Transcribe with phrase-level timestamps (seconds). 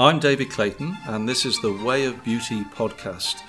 [0.00, 3.42] I'm David Clayton, and this is the Way of Beauty podcast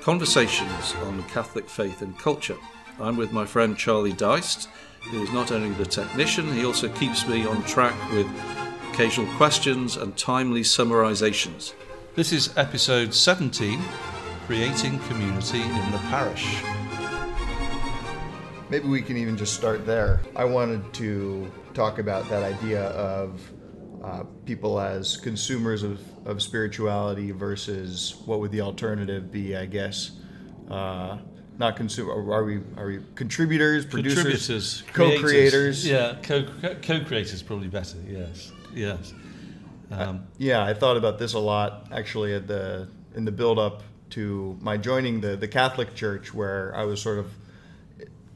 [0.00, 2.56] conversations on Catholic faith and culture.
[2.98, 4.68] I'm with my friend Charlie Deist,
[5.12, 8.26] who is not only the technician, he also keeps me on track with
[8.90, 11.72] occasional questions and timely summarizations.
[12.16, 13.80] This is episode 17
[14.46, 16.64] Creating Community in the Parish.
[18.70, 20.20] Maybe we can even just start there.
[20.34, 23.40] I wanted to talk about that idea of
[24.02, 30.12] uh, people as consumers of, of spirituality versus what would the alternative be, I guess.
[30.70, 31.18] Uh,
[31.58, 32.12] not consumer.
[32.12, 32.60] Are we?
[32.76, 35.86] Are we contributors, producers, co-creators?
[35.86, 36.44] Yeah, co
[36.82, 37.98] co-creators probably better.
[38.08, 39.12] Yes, yes.
[39.90, 44.58] Um, yeah, I thought about this a lot actually at the in the build-up to
[44.60, 47.30] my joining the the Catholic Church, where I was sort of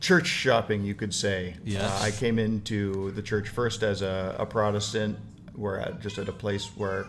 [0.01, 1.57] church shopping, you could say.
[1.65, 1.83] Yes.
[1.83, 5.19] Uh, I came into the church first as a, a Protestant,
[5.57, 7.07] where I, just at a place where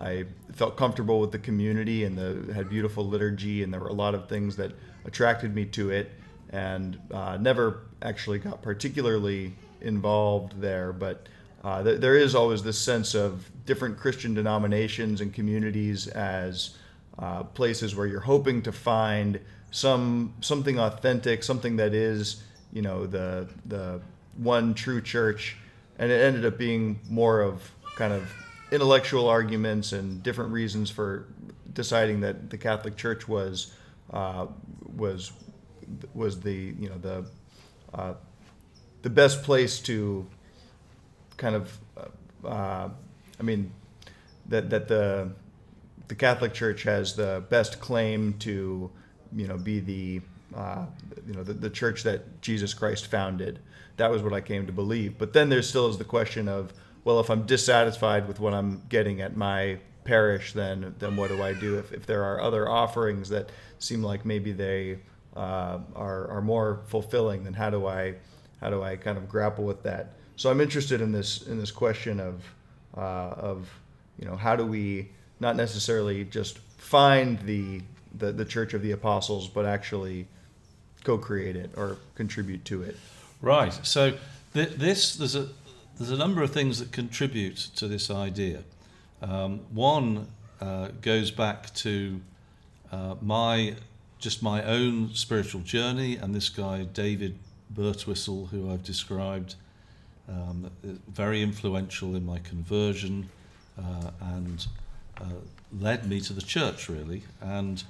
[0.00, 3.94] I felt comfortable with the community and the had beautiful liturgy, and there were a
[3.94, 4.72] lot of things that
[5.04, 6.12] attracted me to it,
[6.50, 10.92] and uh, never actually got particularly involved there.
[10.92, 11.26] But
[11.64, 16.76] uh, th- there is always this sense of different Christian denominations and communities as
[17.18, 19.40] uh, places where you're hoping to find
[19.70, 24.00] some something authentic, something that is you know the the
[24.36, 25.56] one true church,
[25.98, 27.68] and it ended up being more of
[27.98, 28.32] kind of
[28.70, 31.26] intellectual arguments and different reasons for
[31.72, 33.74] deciding that the Catholic Church was
[34.12, 34.46] uh,
[34.96, 35.32] was
[36.14, 37.24] was the you know the
[37.92, 38.14] uh,
[39.02, 40.24] the best place to
[41.36, 41.78] kind of
[42.44, 42.88] uh,
[43.38, 43.72] I mean
[44.46, 45.32] that that the
[46.06, 48.90] the Catholic Church has the best claim to
[49.34, 50.20] you know be the
[50.56, 50.86] uh,
[51.26, 53.58] you know the, the church that Jesus Christ founded.
[53.96, 55.18] That was what I came to believe.
[55.18, 56.72] But then there still is the question of
[57.04, 61.42] well, if I'm dissatisfied with what I'm getting at my parish, then then what do
[61.42, 61.78] I do?
[61.78, 64.98] If, if there are other offerings that seem like maybe they
[65.36, 68.14] uh, are are more fulfilling, then how do I
[68.60, 70.14] how do I kind of grapple with that?
[70.36, 72.42] So I'm interested in this in this question of
[72.96, 73.68] uh, of
[74.18, 77.80] you know how do we not necessarily just find the
[78.16, 80.26] the, the Church of the Apostles, but actually
[81.04, 82.96] co-create it or contribute to it.
[83.40, 83.72] Right.
[83.86, 84.14] So
[84.54, 85.48] th- this there's a
[85.98, 88.62] there's a number of things that contribute to this idea.
[89.20, 90.28] Um, one
[90.60, 92.20] uh, goes back to
[92.92, 93.74] uh, my
[94.20, 97.38] just my own spiritual journey, and this guy David
[97.74, 99.54] Birtwistle, who I've described,
[100.28, 100.70] um,
[101.08, 103.28] very influential in my conversion,
[103.78, 104.66] uh, and
[105.20, 105.24] uh,
[105.78, 107.22] led me to the church really.
[107.40, 107.82] And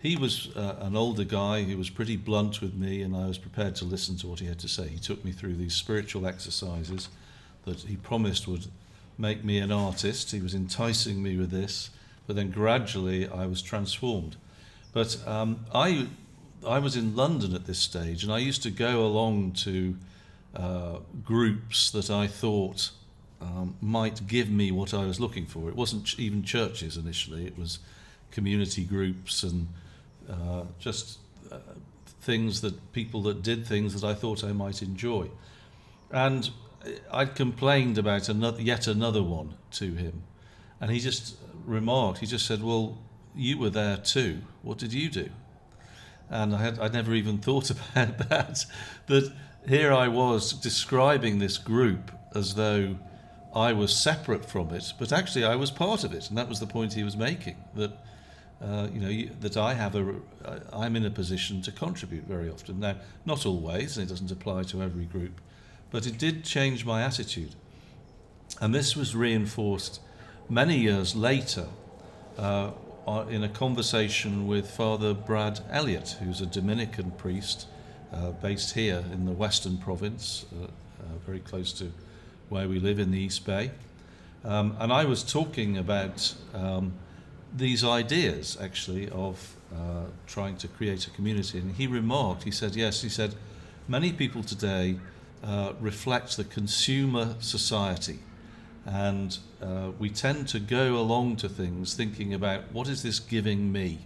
[0.00, 3.38] he was uh, an older guy who was pretty blunt with me, and I was
[3.38, 4.86] prepared to listen to what he had to say.
[4.86, 7.08] He took me through these spiritual exercises
[7.66, 8.66] that he promised would
[9.18, 10.30] make me an artist.
[10.30, 11.90] He was enticing me with this,
[12.26, 14.36] but then gradually I was transformed.
[14.92, 16.06] But um, I,
[16.66, 19.96] I was in London at this stage, and I used to go along to
[20.54, 22.90] uh, groups that I thought
[23.42, 25.68] um, might give me what I was looking for.
[25.68, 27.80] It wasn't ch- even churches initially, it was
[28.30, 29.68] community groups and
[30.30, 31.18] uh, just
[31.50, 31.58] uh,
[32.20, 35.28] things that people that did things that I thought I might enjoy.
[36.10, 36.50] And
[37.10, 40.22] I'd complained about another, yet another one to him,
[40.80, 42.18] and he just remarked.
[42.18, 42.98] He just said, "Well,
[43.34, 44.42] you were there too.
[44.62, 45.30] What did you do?"
[46.28, 48.64] And I had I'd never even thought about that.
[49.06, 49.32] That
[49.68, 52.96] here I was describing this group as though
[53.54, 56.60] I was separate from it, but actually I was part of it, and that was
[56.60, 57.56] the point he was making.
[57.74, 57.92] That
[58.62, 60.14] uh, you know you, that I have a
[60.72, 62.80] I'm in a position to contribute very often.
[62.80, 65.40] Now, not always, and it doesn't apply to every group
[65.90, 67.54] but it did change my attitude.
[68.60, 70.00] And this was reinforced
[70.48, 71.66] many years later
[72.38, 72.70] uh,
[73.28, 77.66] in a conversation with Father Brad Elliott, who's a Dominican priest
[78.12, 80.68] uh, based here in the Western Province, uh, uh
[81.24, 81.92] very close to
[82.48, 83.70] where we live in the East Bay.
[84.44, 86.92] Um, and I was talking about um,
[87.54, 91.58] these ideas actually of uh, trying to create a community.
[91.58, 93.34] And he remarked, he said, yes, he said,
[93.88, 94.96] many people today
[95.44, 98.18] uh, reflects the consumer society.
[98.84, 103.72] And uh, we tend to go along to things thinking about what is this giving
[103.72, 103.98] me?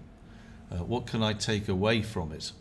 [0.70, 2.52] Uh, what can I take away from it?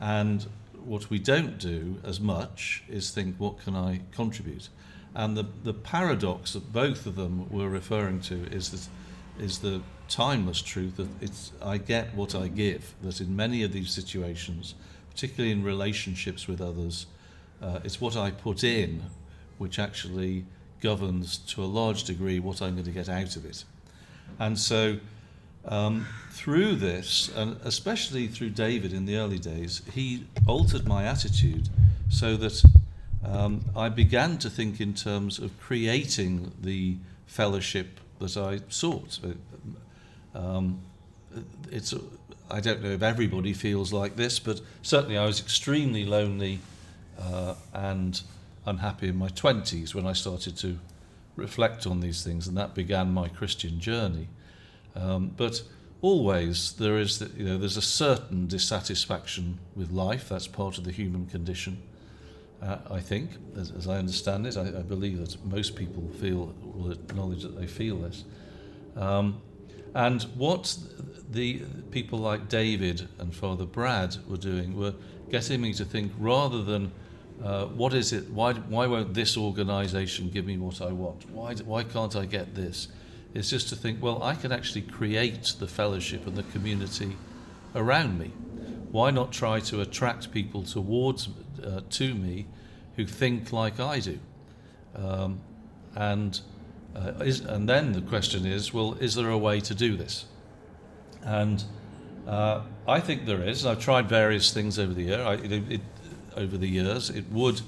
[0.00, 0.46] And
[0.84, 4.68] what we don't do as much is think, what can I contribute?
[5.14, 8.88] And the, the paradox that both of them were referring to is, that,
[9.42, 13.72] is the timeless truth that it's, I get what I give, that in many of
[13.72, 14.74] these situations,
[15.10, 17.06] particularly in relationships with others,
[17.62, 19.02] uh, it's what I put in
[19.62, 20.44] which actually
[20.80, 23.64] governs to a large degree what I'm going to get out of it.
[24.40, 24.98] And so,
[25.66, 31.68] um, through this, and especially through David in the early days, he altered my attitude
[32.08, 32.64] so that
[33.24, 39.20] um, I began to think in terms of creating the fellowship that I sought.
[40.34, 40.80] Um,
[41.70, 41.94] it's
[42.50, 46.58] I don't know if everybody feels like this, but certainly I was extremely lonely
[47.18, 48.22] uh, and
[48.66, 50.78] unhappy in my 20s when I started to
[51.36, 54.28] reflect on these things, and that began my Christian journey.
[54.94, 55.62] Um, but
[56.02, 60.28] always there is, the, you know, there's a certain dissatisfaction with life.
[60.28, 61.82] That's part of the human condition.
[62.60, 66.54] Uh, I think, as, as, I understand it, I, I, believe that most people feel
[66.62, 68.24] will acknowledge that they feel this.
[68.94, 69.40] Um,
[69.94, 70.76] and what
[71.28, 74.94] the people like David and Father Brad were doing were
[75.32, 76.92] getting me to think rather than
[77.42, 78.30] uh, what is it?
[78.30, 81.28] Why, why won't this organization give me what I want?
[81.30, 82.88] Why, why can't I get this?
[83.34, 87.16] It's just to think, well, I can actually create the fellowship and the community
[87.74, 88.30] around me.
[88.92, 91.30] Why not try to attract people towards
[91.64, 92.46] uh, to me
[92.96, 94.18] who think like I do?
[94.94, 95.40] Um,
[95.96, 96.38] and
[96.94, 100.26] uh, is, and then the question is, well, is there a way to do this?
[101.22, 101.64] And
[102.26, 103.66] uh, I think there is.
[103.66, 105.22] I've tried various things over the year.
[105.22, 105.80] I, it, it,
[106.36, 107.10] over the years.
[107.10, 107.60] It would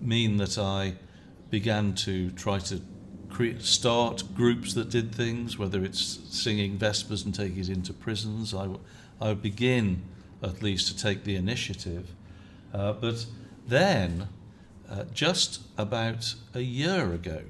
[0.00, 0.94] mean that I
[1.50, 2.80] began to try to
[3.30, 8.54] create, start groups that did things, whether it's singing Vespers and taking it into prisons.
[8.54, 8.68] I,
[9.20, 10.02] I would begin
[10.42, 12.14] at least to take the initiative.
[12.72, 13.26] Uh, but
[13.66, 14.28] then,
[14.90, 17.42] uh, just about a year ago,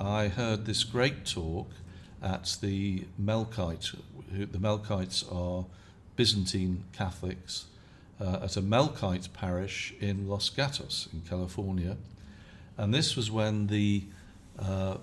[0.00, 1.70] I heard this great talk
[2.22, 3.94] at the Melkite.
[4.30, 5.64] The Melkites are
[6.16, 7.66] Byzantine Catholics
[8.20, 11.96] uh, at a Melkite parish in Los Gatos in California.
[12.76, 14.04] And this was when the,
[14.58, 14.98] uh,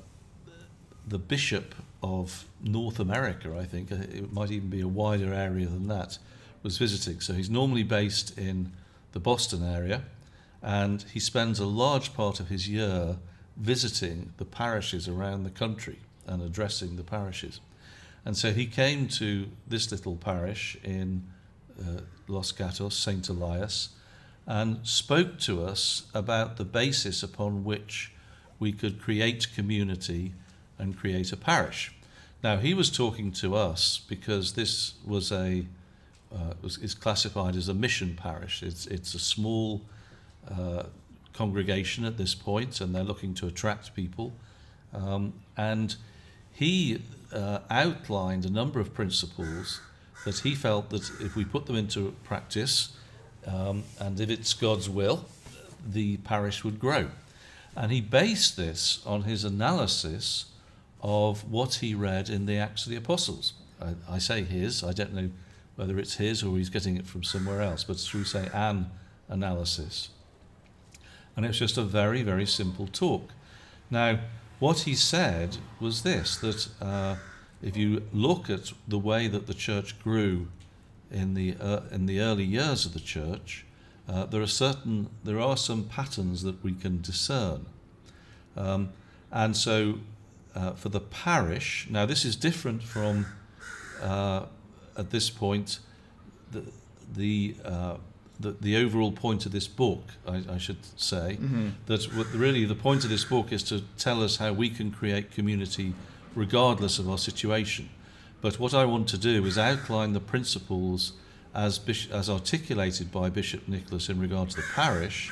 [1.08, 1.74] the bishop
[2.04, 6.20] of North America, I think, uh, it might even be a wider area than that,
[6.62, 7.20] was visiting.
[7.20, 8.74] So he's normally based in
[9.14, 10.04] the Boston area,
[10.62, 13.18] and he spends a large part of his year
[13.58, 17.60] visiting the parishes around the country and addressing the parishes.
[18.26, 21.24] And so he came to this little parish in
[21.80, 23.30] uh, Los Gatos, St.
[23.30, 23.90] Elias,
[24.48, 28.12] and spoke to us about the basis upon which
[28.60, 30.34] we could create community
[30.80, 31.94] and create a parish.
[32.44, 35.66] Now, he was talking to us because this was a
[36.34, 38.62] uh, was, is classified as a mission parish.
[38.62, 39.82] It's, it's a small
[40.50, 40.84] uh,
[41.34, 44.34] congregation at this point, and they're looking to attract people.
[44.94, 45.96] Um, and
[46.52, 47.02] he
[47.34, 49.82] uh, outlined a number of principles
[50.26, 52.96] that he felt that if we put them into practice,
[53.46, 55.26] um, and if it's God's will,
[55.88, 57.10] the parish would grow.
[57.76, 60.46] And he based this on his analysis
[61.02, 63.54] of what he read in the Acts of the Apostles.
[63.82, 65.30] I, I say his, I don't know
[65.76, 68.90] whether it's his or he's getting it from somewhere else, but through, say, an
[69.30, 70.10] analysis.
[71.36, 73.30] And it's just a very, very simple talk.
[73.92, 74.20] Now,
[74.60, 76.68] what he said was this that.
[76.82, 77.16] Uh,
[77.66, 80.48] if you look at the way that the church grew
[81.12, 83.66] in the uh, in the early years of the church,
[84.08, 87.66] uh, there are certain there are some patterns that we can discern,
[88.56, 88.90] um,
[89.32, 89.96] and so
[90.56, 93.26] uh, for the parish now this is different from
[94.02, 94.46] uh,
[94.96, 95.80] at this point
[96.52, 96.64] the
[97.16, 97.98] the uh,
[98.40, 101.70] the, the overall point of this book, I, I should say, mm-hmm.
[101.86, 105.32] that really the point of this book is to tell us how we can create
[105.32, 105.94] community
[106.36, 107.90] regardless of our situation.
[108.42, 111.14] But what I want to do is outline the principles
[111.54, 111.80] as,
[112.12, 115.32] as articulated by Bishop Nicholas in regard to the parish.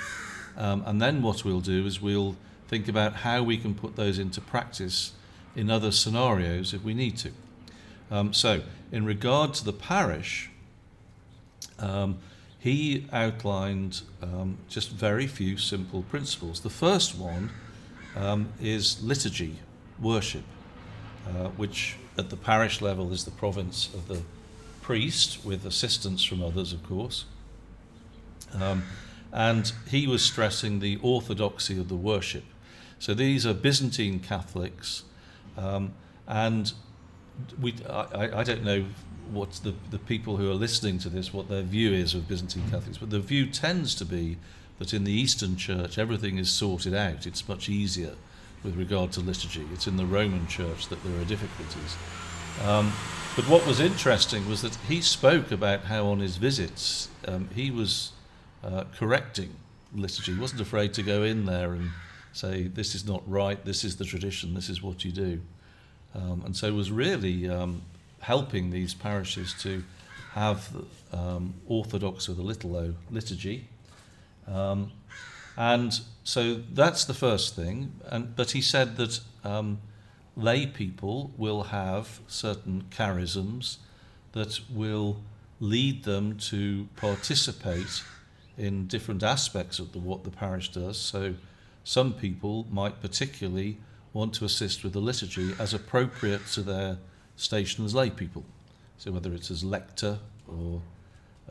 [0.58, 4.18] Um, and then what we'll do is we'll think about how we can put those
[4.18, 5.12] into practice
[5.56, 7.32] in other scenarios if we need to.
[8.10, 10.50] Um, so, in regard to the parish,
[11.80, 12.20] um,
[12.64, 16.62] he outlined um, just very few simple principles.
[16.62, 17.50] The first one
[18.16, 19.58] um, is liturgy,
[20.02, 20.44] worship.
[21.26, 24.22] Uh, which at the parish level is the province of the
[24.82, 27.24] priest, with assistance from others, of course.
[28.54, 28.84] Um,
[29.32, 32.44] and he was stressing the orthodoxy of the worship.
[33.00, 35.04] So these are Byzantine Catholics,
[35.58, 35.94] um,
[36.28, 36.74] and
[37.60, 38.86] we, I, I don't know
[39.32, 42.70] what the, the people who are listening to this, what their view is of Byzantine
[42.70, 44.38] Catholics, but the view tends to be
[44.80, 47.26] that in the Eastern Church everything is sorted out.
[47.26, 48.16] It's much easier
[48.64, 49.66] with regard to liturgy.
[49.74, 51.98] It's in the Roman Church that there are difficulties.
[52.66, 52.94] Um,
[53.36, 57.72] but what was interesting was that he spoke about how on his visits um, he
[57.72, 58.12] was
[58.64, 59.56] uh, correcting
[59.94, 60.34] liturgy.
[60.34, 61.90] He wasn't afraid to go in there and
[62.32, 65.42] say, this is not right, this is the tradition, this is what you do.
[66.16, 67.82] um, and so was really um,
[68.24, 69.84] helping these parishes to
[70.32, 70.70] have
[71.12, 73.68] um, Orthodox with a little o liturgy.
[74.48, 74.92] Um,
[75.58, 77.92] and so that's the first thing.
[78.10, 79.80] And, but he said that um,
[80.38, 83.78] lay people will have certain charisms
[84.32, 85.18] that will
[85.60, 88.04] lead them to participate
[88.58, 90.98] in different aspects of the, what the parish does.
[90.98, 91.36] So
[91.84, 93.78] some people might particularly
[94.14, 96.98] want to assist with the liturgy as appropriate to their
[97.36, 98.44] station as lay people.
[98.98, 100.82] So whether it's as lector or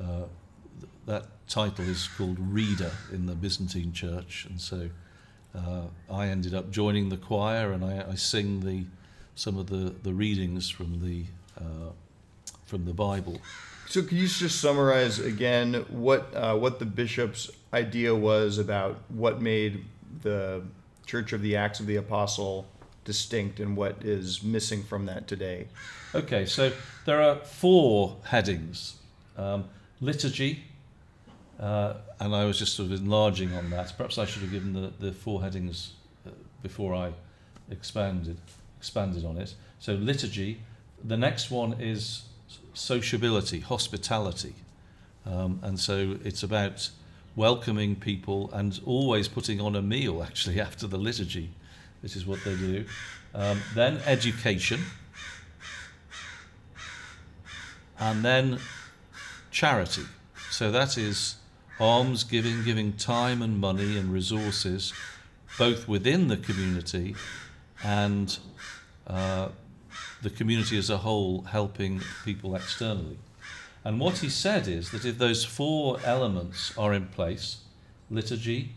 [0.01, 0.25] uh,
[1.07, 4.89] that title is called reader in the Byzantine church, and so
[5.55, 8.85] uh, I ended up joining the choir and I, I sing the
[9.35, 11.25] some of the, the readings from the
[11.59, 11.91] uh,
[12.67, 13.41] from the Bible.
[13.87, 19.43] So, can you just summarize again what uh, what the bishop's idea was about what
[19.43, 19.85] made
[20.23, 20.62] the
[21.07, 22.67] Church of the Acts of the Apostle
[23.04, 25.68] distinct and what is missing from that today?
[26.14, 26.73] Okay, so
[27.04, 28.97] there are four headings
[29.37, 29.64] um,
[30.00, 30.64] liturgy,
[31.59, 33.94] uh, and I was just sort of enlarging on that.
[33.97, 35.94] Perhaps I should have given the, the four headings
[36.26, 36.30] uh,
[36.62, 37.12] before I
[37.71, 38.38] expanded
[38.82, 39.54] expanded on it.
[39.78, 40.61] So liturgy.
[41.04, 42.23] The next one is
[42.75, 44.54] sociability, hospitality.
[45.25, 46.90] Um, and so it's about
[47.37, 51.50] welcoming people and always putting on a meal actually after the liturgy.
[52.02, 52.85] This is what they do.
[53.35, 54.80] Um, then education.
[57.99, 58.59] And then
[59.50, 60.02] charity.
[60.50, 61.37] So that is
[61.78, 64.92] alms giving, giving time and money and resources
[65.59, 67.14] both within the community
[67.85, 68.38] and
[69.06, 69.49] uh,
[70.23, 73.18] the community as a whole helping people externally.
[73.85, 77.59] And what he said is that if those four elements are in place
[78.11, 78.75] liturgy,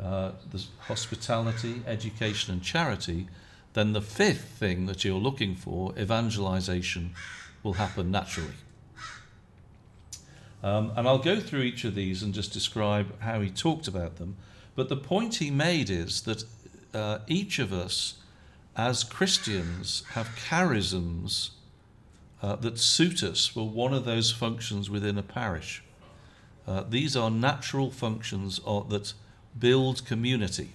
[0.00, 3.28] uh, the hospitality, education, and charity
[3.74, 7.12] then the fifth thing that you're looking for, evangelization,
[7.64, 8.54] will happen naturally.
[10.62, 14.16] Um, and I'll go through each of these and just describe how he talked about
[14.16, 14.36] them.
[14.76, 16.44] But the point he made is that
[16.94, 18.14] uh, each of us
[18.76, 21.50] as Christians, have charisms
[22.42, 25.82] uh, that suit us for one of those functions within a parish.
[26.66, 29.12] Uh, these are natural functions of, that
[29.58, 30.70] build community.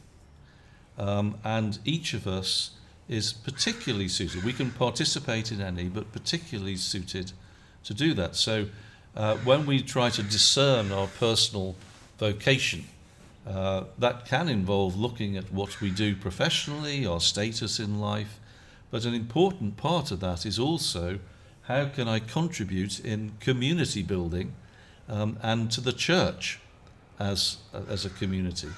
[0.98, 2.72] Um, and each of us
[3.08, 4.44] is particularly suited.
[4.44, 7.32] We can participate in any, but particularly suited
[7.86, 8.36] to do that.
[8.36, 8.68] So
[9.16, 11.76] uh, when we try to discern our personal
[12.20, 12.86] vocation,
[13.48, 18.40] uh, that can involve looking at what we do professionally, our status in life,
[18.92, 21.20] but an important part of that is also
[21.64, 24.54] how can I contribute in community building
[25.08, 26.60] um, and to the church
[27.20, 27.58] as,
[27.90, 28.70] as a community.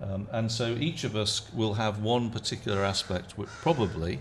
[0.00, 4.20] Um, and so each of us will have one particular aspect, which probably,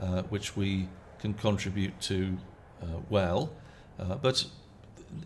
[0.00, 0.88] uh, which we
[1.18, 2.36] can contribute to
[2.82, 3.50] uh, well,
[3.98, 4.46] uh, but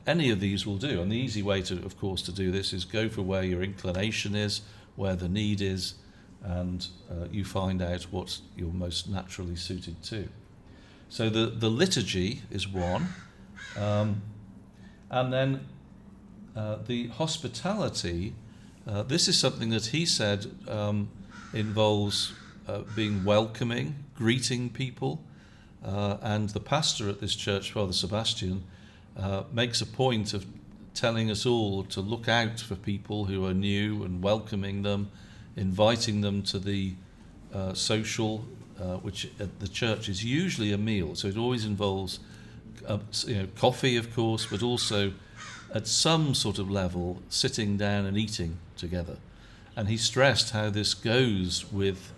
[0.06, 1.00] any of these will do.
[1.00, 3.62] And the easy way to, of course, to do this is go for where your
[3.62, 4.62] inclination is,
[4.96, 5.94] where the need is,
[6.42, 10.28] and uh, you find out what you're most naturally suited to.
[11.08, 13.08] So the, the liturgy is one,
[13.78, 14.22] um,
[15.10, 15.66] and then
[16.56, 18.34] uh, the hospitality.
[18.86, 21.08] Uh, this is something that he said um,
[21.52, 22.32] involves
[22.66, 25.22] uh, being welcoming, greeting people,
[25.84, 28.64] uh, and the pastor at this church, Father Sebastian,
[29.16, 30.46] uh, makes a point of
[30.94, 35.10] telling us all to look out for people who are new and welcoming them,
[35.56, 36.94] inviting them to the
[37.74, 38.38] social,
[39.02, 41.14] which at the church is usually a meal.
[41.14, 42.18] So it always involves
[42.86, 45.12] uh, you know, coffee, of course, but also
[45.74, 49.16] at some sort of level sitting down and eating together.
[49.76, 52.12] And he stressed how this goes with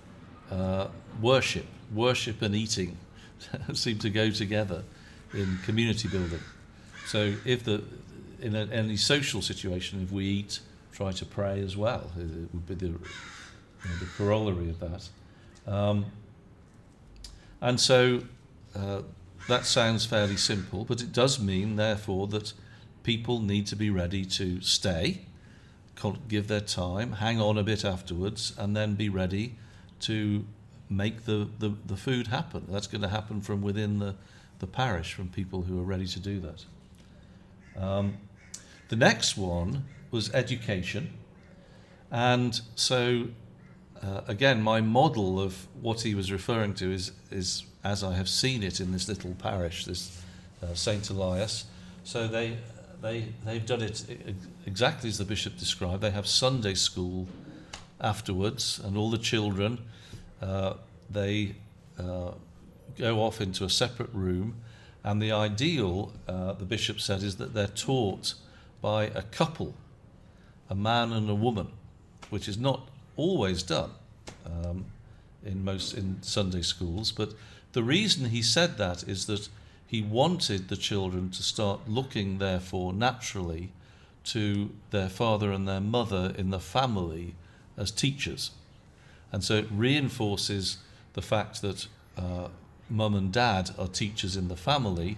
[0.50, 0.88] uh,
[1.20, 1.66] worship.
[1.94, 2.96] Worship and eating
[3.72, 4.84] seem to go together
[5.34, 6.40] in community building.
[7.06, 7.82] So if the
[8.40, 10.60] in a, any social situation, if we eat,
[10.92, 12.10] try to pray as well.
[12.18, 15.08] It would be the, you know, the corollary of that.
[15.66, 16.06] Um,
[17.60, 18.22] and so
[18.74, 19.02] uh,
[19.49, 22.52] that sounds fairly simple, but it does mean, therefore, that
[23.02, 25.23] people need to be ready to stay,
[26.28, 29.56] give their time, hang on a bit afterwards, and then be ready
[30.00, 30.44] to
[30.88, 32.66] make the, the, the food happen.
[32.68, 34.16] That's going to happen from within the,
[34.59, 36.64] the parish, from people who are ready to do that.
[37.80, 38.18] Um,
[38.88, 41.12] the next one was education.
[42.11, 43.28] And so,
[44.02, 48.28] uh, again, my model of what he was referring to is, is as I have
[48.28, 50.22] seen it in this little parish, this
[50.62, 51.08] uh, St.
[51.10, 51.64] Elias.
[52.04, 52.58] So they,
[53.00, 54.04] they, they've done it
[54.66, 56.02] exactly as the bishop described.
[56.02, 57.26] They have Sunday school
[58.00, 59.78] afterwards, and all the children,
[60.40, 60.75] uh,
[61.10, 61.54] they
[61.99, 62.32] uh,
[62.99, 64.56] go off into a separate room,
[65.04, 68.34] and the ideal, uh, the bishop said, is that they're taught
[68.82, 69.75] by a couple,
[70.68, 71.68] a man and a woman,
[72.30, 73.90] which is not always done
[74.46, 74.84] um,
[75.44, 77.12] in most in Sunday schools.
[77.12, 77.32] But
[77.72, 79.48] the reason he said that is that
[79.86, 83.70] he wanted the children to start looking, therefore, naturally
[84.24, 87.34] to their father and their mother in the family
[87.76, 88.52] as teachers.
[89.32, 90.78] And so it reinforces
[91.14, 91.86] the fact that
[92.16, 92.48] uh,
[92.88, 95.16] mum and dad are teachers in the family.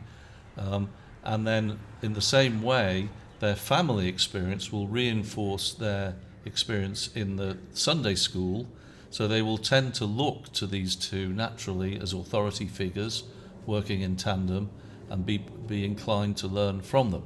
[0.57, 0.91] Um,
[1.25, 3.09] and then, in the same way,
[3.41, 8.67] their family experience will reinforce their experience in the Sunday school.
[9.13, 13.25] So they will tend to look to these two naturally as authority figures
[13.67, 14.71] working in tandem
[15.11, 17.25] and be, be inclined to learn from them.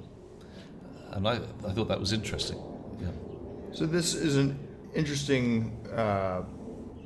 [1.12, 2.61] And I, I thought that was interesting.
[3.00, 3.11] Yeah.
[3.73, 4.59] So, this is an
[4.95, 6.43] interesting uh,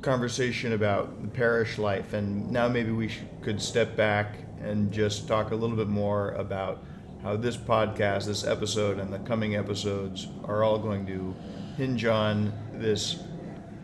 [0.01, 3.11] conversation about the parish life, and now maybe we
[3.43, 6.83] could step back and just talk a little bit more about
[7.21, 11.35] how this podcast, this episode, and the coming episodes are all going to
[11.77, 13.21] hinge on this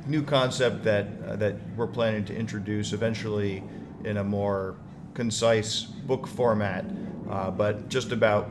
[0.07, 3.63] new concept that uh, that we're planning to introduce eventually
[4.03, 4.75] in a more
[5.13, 6.85] concise book format,
[7.29, 8.49] uh, but just about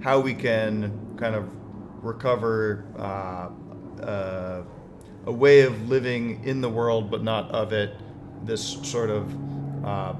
[0.00, 1.48] how we can kind of
[2.02, 3.48] recover uh,
[4.02, 4.62] uh
[5.26, 7.96] a way of living in the world but not of it.
[8.44, 10.14] This sort of uh,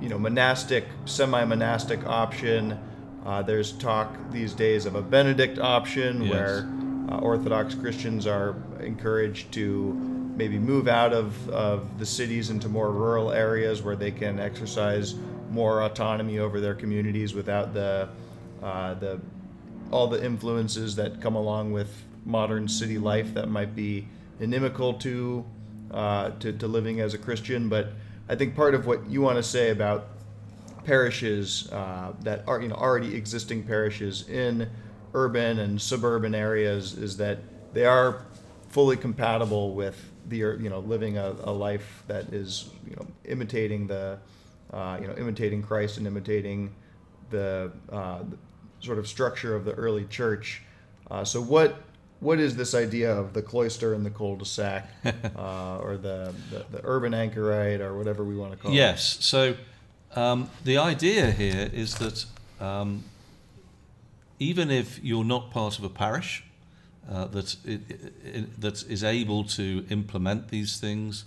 [0.00, 2.78] you know monastic, semi-monastic option.
[3.24, 6.30] Uh, there's talk these days of a Benedict option yes.
[6.30, 9.92] where uh, Orthodox Christians are encouraged to
[10.36, 15.14] maybe move out of, of the cities into more rural areas where they can exercise
[15.50, 18.08] more autonomy over their communities without the
[18.62, 19.20] uh, the
[19.90, 24.08] all the influences that come along with modern city life that might be
[24.40, 25.44] inimical to,
[25.90, 27.68] uh, to, to living as a Christian.
[27.68, 27.92] But
[28.28, 30.08] I think part of what you want to say about
[30.84, 34.68] parishes uh, that are you know already existing parishes in
[35.14, 37.38] urban and suburban areas is that
[37.72, 38.22] they are
[38.68, 43.86] fully compatible with the you know living a, a life that is you know imitating
[43.86, 44.18] the
[44.72, 46.74] uh, you know imitating Christ and imitating
[47.30, 48.36] the, uh, the,
[48.80, 50.62] sort of structure of the early church.
[51.10, 51.82] Uh, so what
[52.20, 54.88] what is this idea of the cloister and the cul-de-sac,
[55.36, 59.14] uh, or the, the, the urban anchorite, or whatever we want to call yes.
[59.14, 59.18] it?
[59.18, 59.24] Yes.
[59.24, 59.54] So
[60.16, 62.24] um, the idea here is that
[62.60, 63.04] um,
[64.38, 66.44] even if you're not part of a parish
[67.10, 67.80] uh, that it,
[68.24, 71.24] it, that is able to implement these things,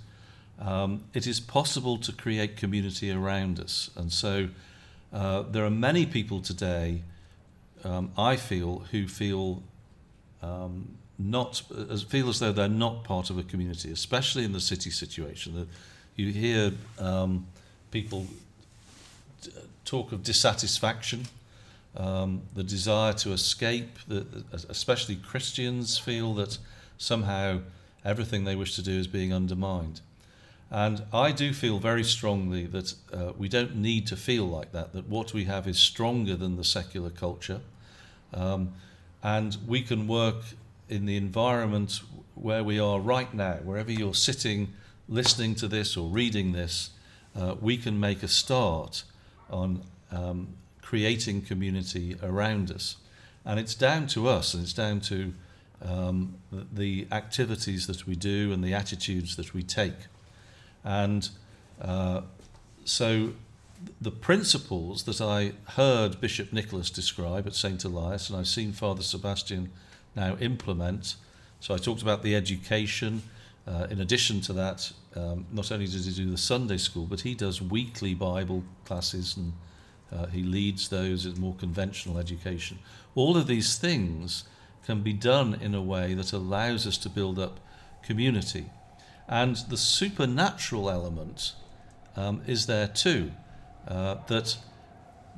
[0.59, 4.49] um, it is possible to create community around us, and so.
[5.13, 7.01] Uh, there are many people today,
[7.85, 9.63] um, I feel, who feel
[10.41, 11.61] um, not
[12.09, 15.55] feel as though they're not part of a community, especially in the city situation.
[15.55, 15.67] That
[16.15, 17.47] You hear um,
[17.91, 18.27] people
[19.85, 21.27] talk of dissatisfaction,
[21.95, 23.97] um, the desire to escape.
[24.69, 26.57] Especially Christians feel that
[26.97, 27.59] somehow
[28.03, 30.01] everything they wish to do is being undermined.
[30.69, 34.91] And I do feel very strongly that uh, we don't need to feel like that,
[34.93, 37.61] that what we have is stronger than the secular culture.
[38.33, 38.73] Um,
[39.23, 40.43] and we can work
[40.89, 42.01] in the environment
[42.35, 44.73] where we are right now, wherever you're sitting,
[45.07, 46.91] listening to this or reading this,
[47.35, 49.03] uh, we can make a start
[49.49, 50.49] on um,
[50.87, 52.95] creating community around us.
[53.43, 55.33] And it's down to us, and it's down to
[55.81, 56.35] um,
[56.71, 60.07] the activities that we do and the attitudes that we take.
[60.85, 61.29] And
[61.81, 62.21] uh,
[62.85, 63.33] so
[63.99, 67.83] the principles that I heard Bishop Nicholas describe at St.
[67.83, 69.69] Elias, and I've seen Father Sebastian
[70.15, 71.15] now implement.
[71.59, 73.23] So I talked about the education.
[73.67, 77.19] Uh, in addition to that, um, not only does he do the Sunday school, but
[77.19, 79.51] he does weekly Bible classes and
[80.11, 82.79] uh, he leads those in more conventional education.
[83.15, 84.45] All of these things
[84.85, 87.59] can be done in a way that allows us to build up
[88.03, 88.67] community.
[89.27, 91.53] And the supernatural element
[92.15, 93.31] um, is there too.
[93.87, 94.57] Uh, that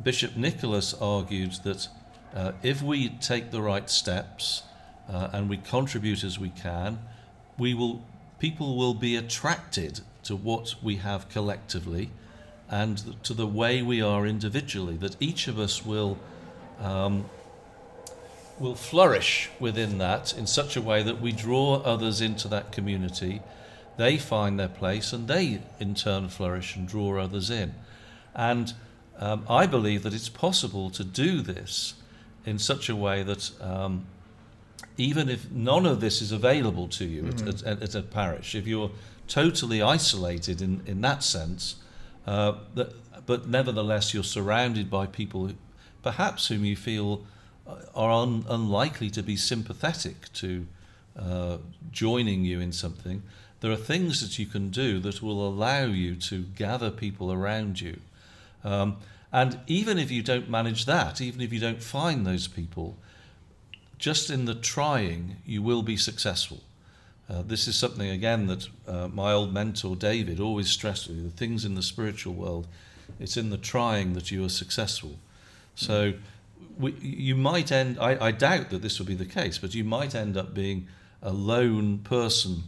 [0.02, 1.88] Bishop Nicholas argued that
[2.36, 4.64] uh, if we take the right steps
[5.12, 7.00] uh, and we contribute as we can,
[7.58, 8.04] we will
[8.38, 12.10] people will be attracted to what we have collectively
[12.70, 14.96] and to the way we are individually.
[14.98, 16.18] That each of us will
[16.80, 17.26] um,
[18.60, 23.42] will flourish within that in such a way that we draw others into that community.
[23.98, 27.74] They find their place, and they in turn flourish and draw others in.
[28.36, 28.74] And
[29.18, 31.96] um, I believe that it's possible to do this
[32.46, 34.06] in such a way that um,
[34.98, 37.48] even if none of this is available to you mm-hmm.
[37.48, 38.92] at, at, at, a parish, if you're
[39.28, 41.76] totally isolated in, in that sense,
[42.30, 42.54] Uh,
[43.26, 45.56] but nevertheless, you're surrounded by people, who,
[46.04, 47.26] perhaps whom you feel
[47.96, 50.68] are un, unlikely to be sympathetic to
[51.18, 51.58] uh,
[51.92, 53.24] joining you in something.
[53.62, 57.82] There are things that you can do that will allow you to gather people around
[57.82, 58.00] you.
[58.64, 58.98] Um,
[59.32, 62.96] and even if you don't manage that, even if you don't find those people,
[63.98, 66.62] just in the trying, you will be successful.
[67.30, 71.38] Uh, this is something, again, that uh, my old mentor David always stressed with the
[71.38, 72.68] things in the spiritual world,
[73.20, 75.20] it's in the trying that you are successful.
[75.76, 76.14] So
[76.78, 79.84] we, you might end, I, I doubt that this will be the case, but you
[79.84, 80.88] might end up being
[81.22, 82.64] a lone person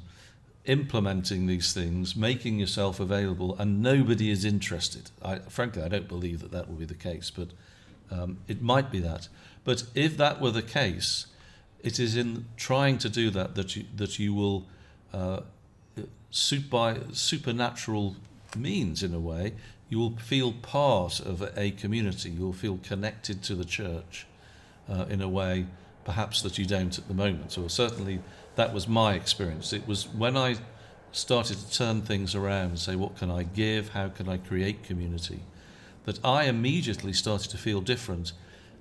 [0.66, 5.10] implementing these things, making yourself available, and nobody is interested.
[5.24, 7.50] I, frankly, I don't believe that that will be the case, but
[8.12, 9.28] um, it might be that.
[9.64, 11.26] But if that were the case,
[11.84, 14.66] it is in trying to do that that you, that you will,
[15.14, 15.42] uh,
[16.70, 18.16] by supernatural
[18.56, 19.54] means, in a way,
[19.90, 22.30] you will feel part of a community.
[22.30, 24.26] You will feel connected to the church
[24.90, 25.66] uh, in a way
[26.06, 27.58] perhaps that you don't at the moment.
[27.58, 28.22] Or certainly
[28.56, 29.74] that was my experience.
[29.74, 30.56] It was when I
[31.12, 33.90] started to turn things around and say, what can I give?
[33.90, 35.42] How can I create community?
[36.06, 38.32] That I immediately started to feel different.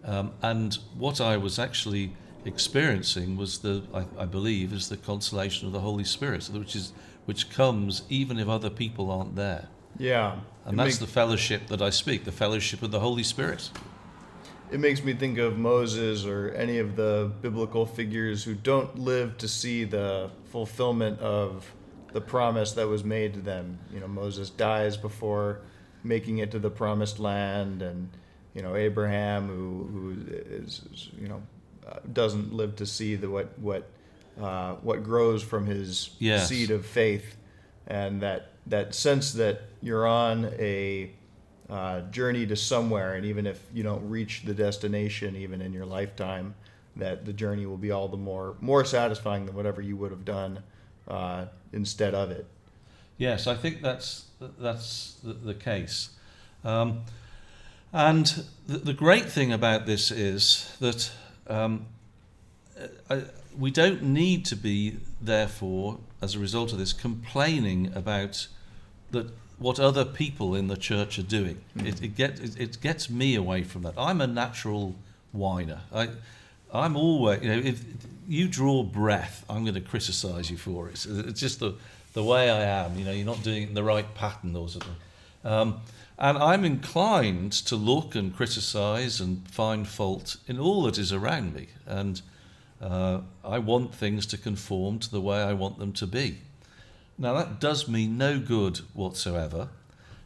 [0.04, 2.12] Um, and what I was actually
[2.44, 6.92] experiencing was the, I, I, believe, is the consolation of the Holy Spirit, which is
[7.26, 9.68] which comes even if other people aren't there.
[9.98, 13.70] Yeah, and that's the fellowship that I speak, the fellowship of the Holy Spirit.
[14.70, 19.36] It makes me think of Moses or any of the biblical figures who don't live
[19.38, 21.68] to see the fulfillment of
[22.12, 23.78] the promise that was made to them.
[23.92, 25.60] You know, Moses dies before
[26.04, 28.08] making it to the promised land, and
[28.54, 31.42] you know Abraham, who who is, is you know
[32.12, 33.88] doesn't live to see the what what
[34.40, 36.48] uh, what grows from his yes.
[36.48, 37.36] seed of faith,
[37.86, 41.10] and that that sense that you're on a
[41.68, 45.86] uh, journey to somewhere, and even if you don't reach the destination, even in your
[45.86, 46.54] lifetime,
[46.96, 50.24] that the journey will be all the more more satisfying than whatever you would have
[50.24, 50.62] done
[51.08, 52.46] uh, instead of it.
[53.18, 54.26] Yes, I think that's
[54.58, 56.10] that's the, the case.
[56.64, 57.02] Um,
[57.92, 61.10] and the, the, great thing about this is that
[61.50, 61.86] um,
[63.10, 63.22] I,
[63.58, 68.46] we don't need to be, therefore, as a result of this, complaining about
[69.10, 71.60] that what other people in the church are doing.
[71.76, 71.86] Mm.
[71.86, 73.94] It, it, get, it, it, gets me away from that.
[73.98, 74.94] I'm a natural
[75.32, 75.80] whiner.
[75.92, 76.08] I,
[76.72, 77.84] I'm always, you know, if
[78.26, 81.04] you draw breath, I'm going to criticize you for it.
[81.06, 81.74] It's just the,
[82.14, 82.98] the way I am.
[82.98, 84.96] You know, you're not doing it in the right pattern or something.
[85.44, 85.80] Um,
[86.20, 91.54] and I'm inclined to look and criticize and find fault in all that is around
[91.54, 91.68] me.
[91.86, 92.20] And
[92.80, 96.38] uh, I want things to conform to the way I want them to be.
[97.16, 99.68] Now, that does me no good whatsoever.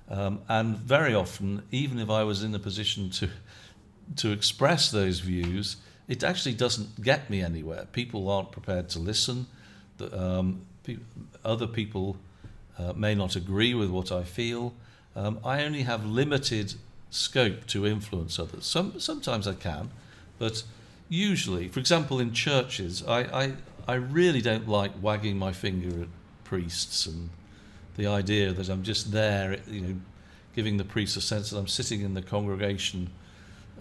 [0.09, 3.31] Um, and very often, even if I was in a position to,
[4.17, 5.77] to express those views,
[6.09, 7.87] it actually doesn't get me anywhere.
[7.93, 9.47] People aren't prepared to listen.
[10.13, 10.99] Um, pe-
[11.45, 12.17] other people
[12.79, 14.75] uh, may not agree with what I feel.
[15.17, 16.75] Um, I only have limited
[17.11, 18.67] scope to influence others.
[18.67, 19.91] Some, sometimes I can,
[20.39, 20.65] but
[21.09, 23.53] usually, for example, in churches, I, I,
[23.87, 26.09] I really don't like wagging my finger at
[26.43, 27.31] priests and
[27.97, 29.95] the idea that I'm just there, you know,
[30.55, 33.11] giving the priest a sense that I'm sitting in the congregation,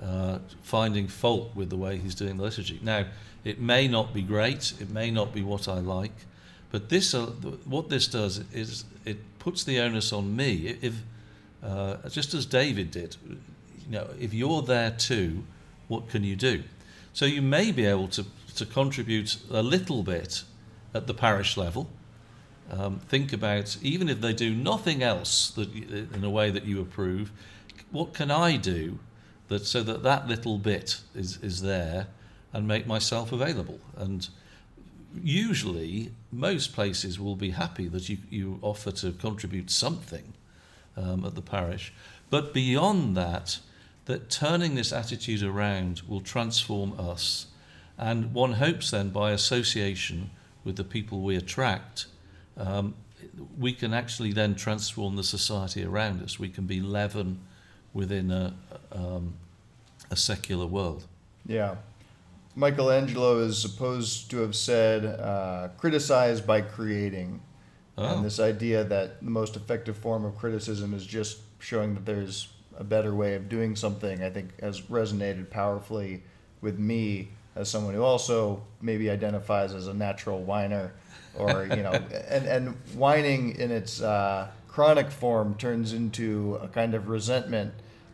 [0.01, 2.79] uh, finding fault with the way he's doing the liturgy.
[2.83, 3.05] Now,
[3.43, 6.13] it may not be great, it may not be what I like,
[6.71, 7.25] but this, uh,
[7.65, 10.77] what this does is it puts the onus on me.
[10.81, 11.01] If,
[11.63, 13.37] uh, just as David did, you
[13.89, 15.43] know, if you're there too,
[15.87, 16.63] what can you do?
[17.13, 20.43] So you may be able to, to contribute a little bit
[20.93, 21.89] at the parish level
[22.71, 26.81] um, think about, even if they do nothing else that in a way that you
[26.81, 27.31] approve,
[27.91, 28.99] what can I do
[29.49, 32.07] that so that that little bit is, is there
[32.51, 33.79] and make myself available?
[33.97, 34.27] And
[35.21, 40.33] usually, most places will be happy that you, you offer to contribute something
[40.97, 41.93] um, at the parish.
[42.29, 43.59] But beyond that,
[44.05, 47.47] that turning this attitude around will transform us.
[47.97, 50.31] And one hopes then by association
[50.63, 52.07] with the people we attract
[52.57, 52.95] um,
[53.57, 56.39] we can actually then transform the society around us.
[56.39, 57.39] We can be leaven
[57.93, 58.53] within a,
[58.91, 59.35] um,
[60.11, 61.05] a secular world.
[61.45, 61.75] Yeah.
[62.55, 67.41] Michelangelo is supposed to have said, uh, criticize by creating.
[67.97, 68.15] Oh.
[68.15, 72.47] And this idea that the most effective form of criticism is just showing that there's
[72.77, 76.23] a better way of doing something, I think has resonated powerfully
[76.61, 80.93] with me as someone who also maybe identifies as a natural whiner
[81.37, 81.91] or you know,
[82.29, 87.73] and and whining in its uh, chronic form turns into a kind of resentment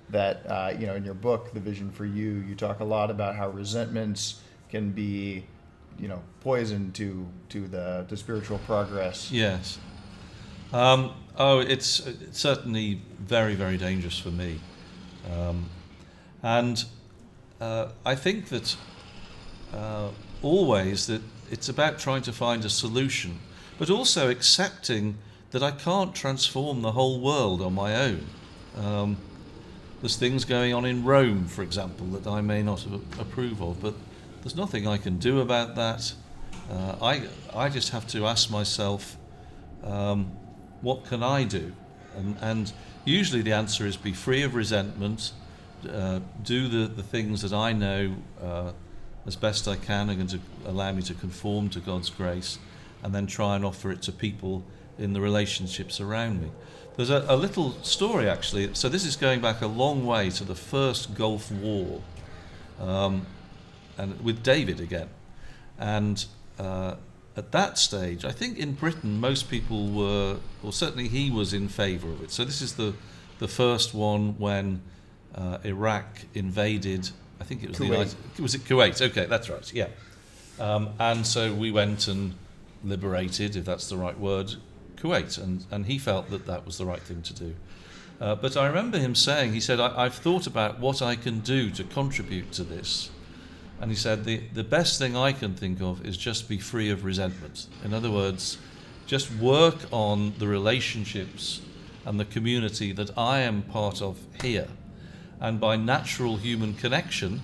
[0.09, 3.11] that uh, you know in your book the vision for you you talk a lot
[3.11, 5.45] about how resentments can be
[5.99, 9.31] you know poison to to the to spiritual progress.
[9.31, 9.77] Yes.
[10.71, 14.59] Um, oh it's, it's, certainly very very dangerous for me.
[15.33, 15.69] Um,
[16.43, 16.83] and
[17.59, 18.75] uh, I think that
[19.73, 20.09] uh,
[20.41, 23.39] always that it's about trying to find a solution
[23.79, 25.17] but also accepting
[25.51, 28.27] that I can't transform the whole world on my own.
[28.77, 29.17] Um,
[30.01, 32.85] there's things going on in Rome, for example, that I may not
[33.17, 33.95] approve of, but
[34.41, 36.13] there's nothing I can do about that.
[36.71, 37.21] Uh, I,
[37.53, 39.17] I just have to ask myself,
[39.83, 40.31] um,
[40.81, 41.73] what can I do?
[42.15, 42.73] And, and,
[43.05, 45.31] usually the answer is be free of resentment,
[45.89, 48.71] uh, do the, the things that I know uh,
[49.25, 52.59] as best I can are going to allow me to conform to God's grace,
[53.03, 54.63] and then try and offer it to people
[54.99, 56.51] in the relationships around me.
[56.97, 58.73] There's a, a, little story actually.
[58.73, 62.01] So this is going back a long way to the first Gulf War,
[62.79, 63.25] um,
[63.99, 65.09] and with David again.
[65.77, 66.25] And
[66.57, 66.95] uh,
[67.35, 71.67] at that stage, I think in Britain most people were, or certainly he was in
[71.67, 72.31] favour of it.
[72.31, 72.93] So this is the
[73.39, 74.81] the first one when
[75.33, 77.09] uh, Iraq invaded.
[77.39, 77.79] I think it was Kuwait.
[77.79, 79.01] the United, was it Kuwait?
[79.01, 79.73] Okay, that's right.
[79.73, 79.87] Yeah.
[80.59, 82.33] Um, and so we went and
[82.83, 84.55] liberated, if that's the right word,
[84.97, 87.55] Kuwait, and, and he felt that that was the right thing to do.
[88.19, 91.39] Uh, but I remember him saying, he said, I, have thought about what I can
[91.39, 93.09] do to contribute to this.
[93.81, 96.89] And he said, the, the best thing I can think of is just be free
[96.89, 97.67] of resentment.
[97.83, 98.57] In other words,
[99.07, 101.61] just work on the relationships
[102.05, 104.67] and the community that I am part of here.
[105.39, 107.41] And by natural human connection,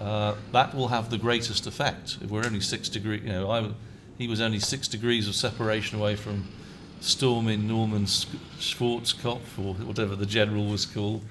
[0.00, 2.18] uh, that will have the greatest effect.
[2.22, 3.70] If we're only six degrees, you know, I,
[4.18, 6.48] he was only six degrees of separation away from
[7.00, 11.22] storming Norman Schwarzkopf, or whatever the general was called.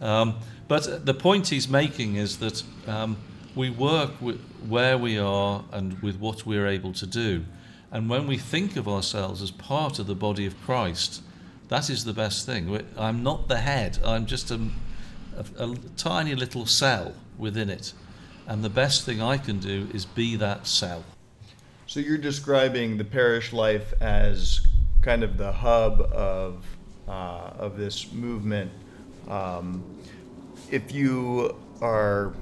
[0.00, 0.36] Um,
[0.66, 3.16] but the point he's making is that um,
[3.58, 7.44] we work with where we are and with what we're able to do.
[7.90, 11.22] And when we think of ourselves as part of the body of Christ,
[11.66, 12.80] that is the best thing.
[12.96, 14.60] I'm not the head, I'm just a,
[15.36, 17.94] a, a tiny little cell within it.
[18.46, 21.02] And the best thing I can do is be that cell.
[21.88, 24.60] So you're describing the parish life as
[25.02, 26.64] kind of the hub of
[27.08, 28.70] uh, of this movement.
[29.26, 29.82] Um,
[30.70, 32.34] if you are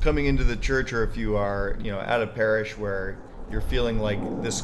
[0.00, 3.18] coming into the church, or if you are, you know, at a parish where
[3.50, 4.62] you're feeling like this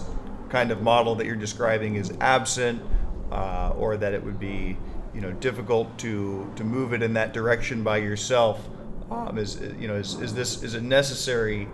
[0.49, 2.83] kind of model that you're describing is absent,
[3.31, 4.77] uh, or that it would be,
[5.15, 8.69] you know, difficult to to move it in that direction by yourself,
[9.11, 11.69] um, is you know, is, is this is it necessary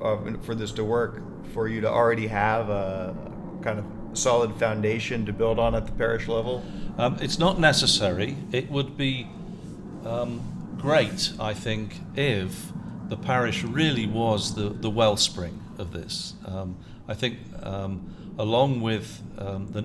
[0.00, 3.14] uh, for this to work for you to already have a
[3.62, 6.64] kind of solid foundation to build on at the parish level?
[6.98, 8.36] Um, it's not necessary.
[8.52, 9.28] It would be
[10.04, 12.72] um, great, I think, if
[13.10, 16.34] the parish really was the, the wellspring of this.
[16.46, 16.76] Um,
[17.08, 19.84] I think, um, along with um, the,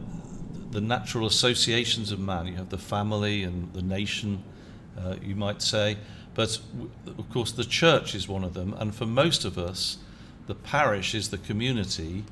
[0.72, 4.44] the natural associations of man, you have the family and the nation,
[4.98, 5.98] uh, you might say,
[6.36, 6.60] but
[7.18, 9.98] of course the church is one of them, and for most of us,
[10.48, 12.24] the parish is the community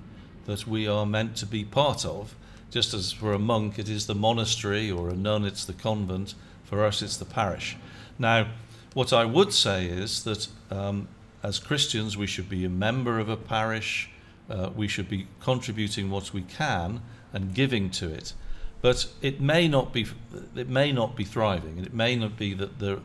[0.45, 2.35] that we are meant to be part of.
[2.69, 6.35] Just as for a monk it is the monastery, or a nun it's the convent,
[6.63, 7.77] for us it's the parish.
[8.19, 8.47] Now,
[8.93, 11.07] what I would say is that um,
[11.41, 14.09] as Christians we should be a member of a parish,
[14.49, 17.01] uh, we should be contributing what we can
[17.33, 18.33] and giving to it.
[18.81, 20.05] But it may not be,
[20.55, 22.99] it may not be thriving, and it may not be that, the,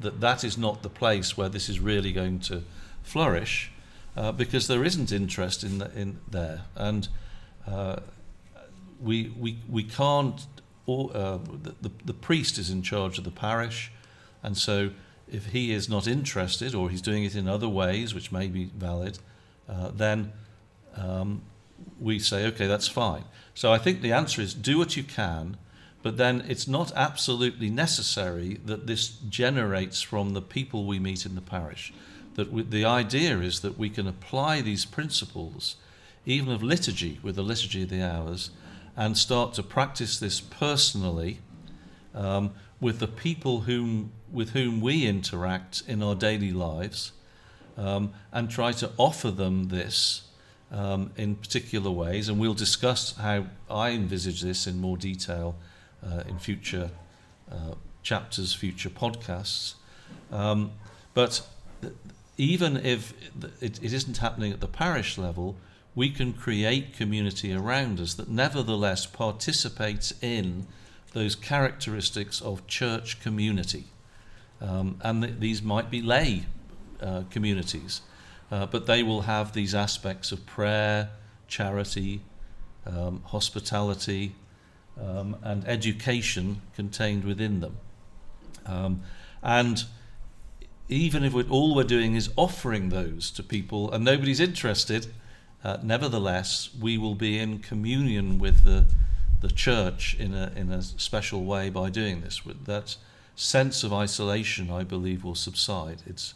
[0.00, 2.62] that that is not the place where this is really going to
[3.02, 3.70] flourish
[4.16, 6.62] uh, because there isn't interest in, the, in there.
[6.74, 7.08] And
[7.66, 7.96] uh,
[9.00, 10.46] we, we, we can't,
[10.86, 11.38] or, uh,
[11.80, 13.90] the, the priest is in charge of the parish,
[14.42, 14.90] and so
[15.30, 18.70] if he is not interested or he's doing it in other ways, which may be
[18.76, 19.18] valid,
[19.68, 20.32] uh, then
[20.96, 21.42] um,
[22.00, 23.24] we say, okay, that's fine.
[23.54, 25.56] So I think the answer is do what you can,
[26.02, 31.34] but then it's not absolutely necessary that this generates from the people we meet in
[31.34, 31.92] the parish
[32.34, 35.76] that we, the idea is that we can apply these principles,
[36.26, 38.50] even of liturgy, with the liturgy of the hours,
[38.96, 41.38] and start to practice this personally
[42.14, 47.12] um, with the people whom, with whom we interact in our daily lives,
[47.76, 50.22] um, and try to offer them this
[50.70, 52.28] um, in particular ways.
[52.28, 55.56] And we'll discuss how I envisage this in more detail
[56.04, 56.90] uh, in future
[57.50, 59.74] uh, chapters, future podcasts.
[60.30, 60.72] Um,
[61.14, 61.46] but
[62.36, 63.14] even if
[63.60, 65.56] it, it isn't happening at the parish level,
[65.94, 70.66] we can create community around us that nevertheless participates in
[71.12, 73.84] those characteristics of church community.
[74.60, 76.44] Um, and th- these might be lay
[77.00, 78.00] uh, communities,
[78.50, 81.10] uh, but they will have these aspects of prayer,
[81.48, 82.20] charity,
[82.86, 84.34] um, hospitality,
[85.00, 87.76] um, and education contained within them.
[88.66, 89.02] Um,
[89.42, 89.84] and
[90.88, 95.12] even if we're, all we're doing is offering those to people and nobody's interested,
[95.62, 98.84] uh, nevertheless, we will be in communion with the,
[99.40, 102.44] the church in a, in a special way by doing this.
[102.44, 102.96] With that
[103.36, 106.02] sense of isolation, I believe, will subside.
[106.06, 106.34] It's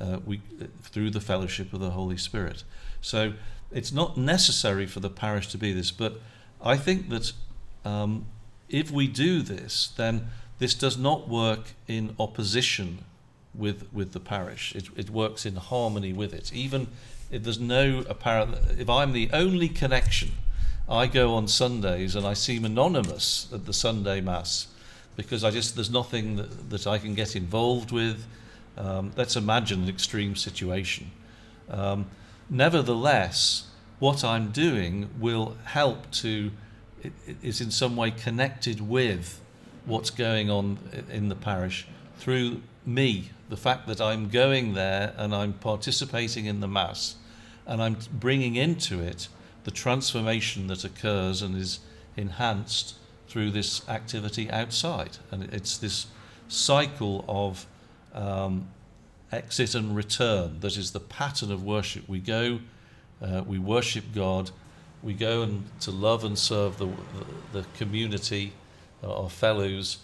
[0.00, 0.40] uh, we,
[0.82, 2.64] through the fellowship of the Holy Spirit.
[3.00, 3.34] So
[3.72, 6.20] it's not necessary for the parish to be this, but
[6.62, 7.32] I think that
[7.84, 8.26] um,
[8.68, 13.04] if we do this, then this does not work in opposition
[13.54, 14.74] with with the parish.
[14.74, 16.52] It, it works in harmony with it.
[16.52, 16.88] Even
[17.30, 20.30] if there's no apparent, if I'm the only connection,
[20.88, 24.68] I go on Sundays and I seem anonymous at the Sunday Mass
[25.18, 28.24] because I just there's nothing that, that I can get involved with.
[28.76, 31.10] Um, let's imagine an extreme situation.
[31.68, 32.06] Um,
[32.48, 33.66] nevertheless,
[33.98, 36.52] what I'm doing will help to
[37.42, 39.40] is in some way connected with
[39.84, 40.78] what's going on
[41.10, 46.60] in the parish through me, the fact that I'm going there and I'm participating in
[46.60, 47.16] the Mass
[47.66, 49.26] and I'm bringing into it
[49.64, 51.80] the transformation that occurs and is
[52.16, 52.94] enhanced
[53.28, 55.18] through this activity outside.
[55.30, 56.06] And it's this
[56.48, 57.66] cycle of
[58.14, 58.68] um,
[59.30, 62.08] exit and return that is the pattern of worship.
[62.08, 62.60] We go,
[63.22, 64.50] uh, we worship God,
[65.02, 66.88] we go and to love and serve the,
[67.52, 68.52] the, community,
[69.02, 69.98] uh, our fellows.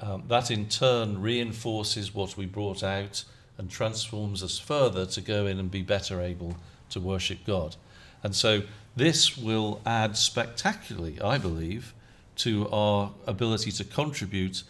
[0.00, 3.24] Um, that in turn reinforces what we brought out
[3.58, 6.56] and transforms us further to go in and be better able
[6.90, 7.76] to worship God.
[8.22, 8.62] And so
[8.94, 11.94] this will add spectacularly, I believe,
[12.36, 14.62] to our ability to contribute,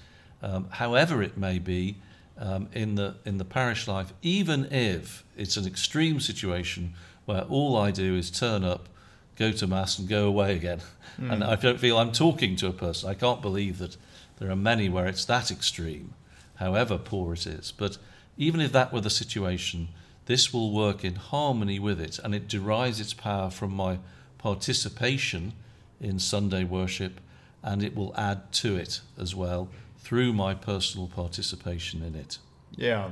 [0.42, 1.96] um, however it may be,
[2.38, 7.76] um, in the in the parish life, even if it's an extreme situation where all
[7.76, 8.88] I do is turn up,
[9.36, 10.80] go to mass, and go away again,
[11.20, 11.32] mm.
[11.32, 13.08] and I don't feel I'm talking to a person.
[13.08, 13.96] I can't believe that
[14.38, 16.14] there are many where it's that extreme,
[16.56, 17.72] however poor it is.
[17.72, 17.98] But
[18.36, 19.88] even if that were the situation,
[20.26, 23.98] this will work in harmony with it, and it derives its power from my
[24.38, 25.54] participation
[26.00, 27.20] in Sunday worship,
[27.66, 32.38] and it will add to it as well through my personal participation in it.
[32.76, 33.10] Yeah.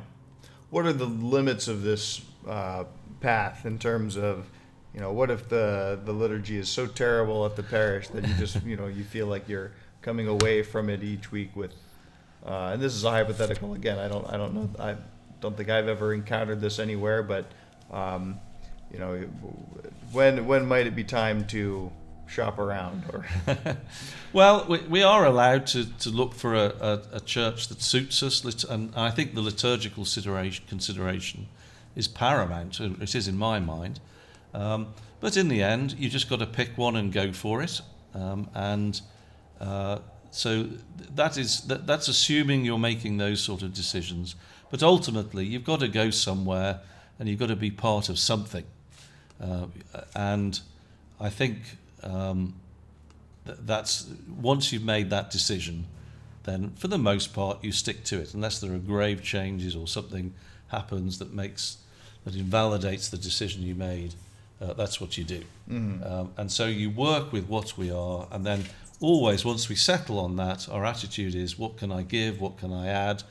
[0.71, 2.85] What are the limits of this uh,
[3.21, 4.49] path in terms of,
[4.95, 8.35] you know, what if the the liturgy is so terrible at the parish that you
[8.39, 11.75] just, you know, you feel like you're coming away from it each week with,
[12.47, 13.99] uh, and this is a hypothetical again.
[13.99, 14.97] I don't I don't know I
[15.41, 17.47] don't think I've ever encountered this anywhere, but
[17.91, 18.39] um,
[18.93, 19.17] you know,
[20.13, 21.91] when when might it be time to
[22.27, 23.05] shop around?
[23.13, 23.27] Or
[24.33, 28.23] well, we, we are allowed to, to look for a, a, a church that suits
[28.23, 31.49] us, and I think the liturgical consideration, consideration
[31.97, 32.81] is paramount.
[32.81, 34.01] It is in my mind.
[34.53, 37.81] Um, but in the end, you just got to pick one and go for it.
[38.15, 39.01] Um, and
[39.61, 39.99] uh,
[40.31, 40.69] so
[41.15, 44.37] that is that, that's assuming you're making those sort of decisions.
[44.71, 46.81] But ultimately, you've got to go somewhere
[47.19, 48.65] and you've got to be part of something.
[49.41, 49.67] Uh,
[50.15, 50.61] and
[51.21, 52.55] I think um,
[53.47, 54.07] th- that's
[54.41, 55.87] once you've made that decision,
[56.45, 59.87] then for the most part you stick to it, unless there are grave changes or
[59.87, 60.35] something
[60.69, 61.79] happens that makes
[62.25, 64.15] that invalidates the decision you made.
[64.61, 65.43] Uh, that's what you do.
[65.69, 66.05] Mm-hmm.
[66.05, 68.65] Um, and so you work with what we are, and then
[69.01, 72.73] always once we settle on that, our attitude is what can I give, what can
[72.73, 73.25] I add,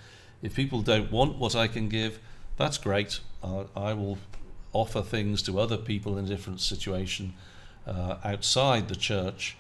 [0.44, 2.20] if people don't want what I can give,
[2.58, 3.22] that's great.
[3.42, 4.18] Uh, I will
[4.74, 7.34] offer things to other people in a different situation
[7.88, 9.58] uh, outside the church,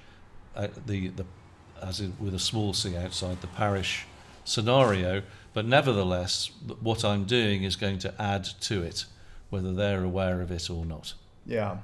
[0.55, 1.25] uh, the, the,
[1.81, 4.05] as in, with a small c outside the parish
[4.43, 5.21] scenario.
[5.53, 9.05] But nevertheless, what I'm doing is going to add to it,
[9.49, 11.13] whether they're aware of it or not.
[11.45, 11.77] Yeah.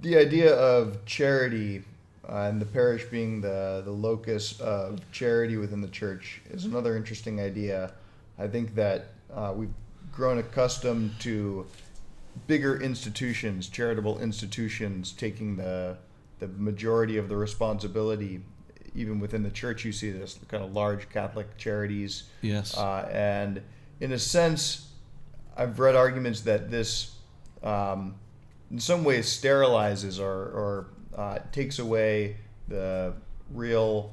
[0.00, 1.84] The idea of charity
[2.28, 6.96] uh, and the parish being the, the locus of charity within the church is another
[6.96, 7.92] interesting idea.
[8.38, 9.72] I think that uh, we've
[10.10, 11.66] grown accustomed to
[12.46, 15.98] bigger institutions, charitable institutions, taking the
[16.38, 18.40] the majority of the responsibility.
[18.94, 22.24] Even within the church, you see this kind of large Catholic charities.
[22.42, 22.76] Yes.
[22.76, 23.62] Uh, and
[24.00, 24.88] in a sense,
[25.56, 27.14] I've read arguments that this,
[27.62, 28.16] um,
[28.70, 32.36] in some ways, sterilizes or, or uh, takes away
[32.68, 33.14] the
[33.54, 34.12] real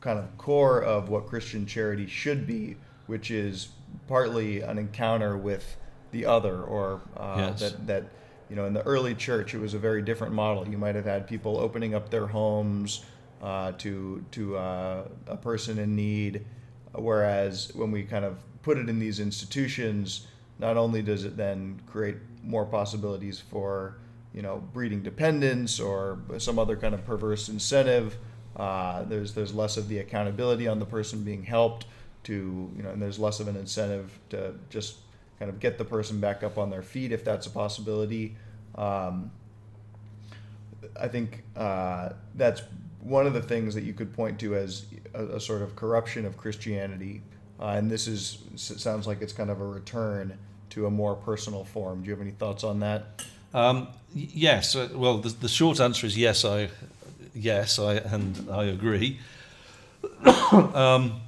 [0.00, 3.68] kind of core of what Christian charity should be, which is
[4.08, 5.76] partly an encounter with
[6.10, 7.60] the other, or uh, yes.
[7.60, 8.04] that that
[8.48, 10.66] you know, in the early church, it was a very different model.
[10.66, 13.04] You might have had people opening up their homes
[13.42, 16.44] uh, to to uh, a person in need,
[16.92, 20.26] whereas when we kind of put it in these institutions,
[20.58, 23.98] not only does it then create more possibilities for
[24.32, 28.16] you know breeding dependence or some other kind of perverse incentive.
[28.56, 31.86] Uh, there's there's less of the accountability on the person being helped
[32.24, 34.96] to you know, and there's less of an incentive to just
[35.38, 38.36] kind of get the person back up on their feet if that's a possibility.
[38.74, 39.30] Um,
[40.98, 42.62] I think uh, that's
[43.00, 46.24] one of the things that you could point to as a, a sort of corruption
[46.24, 47.22] of Christianity,
[47.60, 50.36] uh, and this is sounds like it's kind of a return
[50.70, 52.02] to a more personal form.
[52.02, 53.24] Do you have any thoughts on that?
[53.54, 54.76] Um, yes.
[54.76, 56.44] Uh, well, the, the, short answer is yes.
[56.44, 56.68] I
[57.34, 59.18] yes, I and I agree.
[60.52, 61.20] um,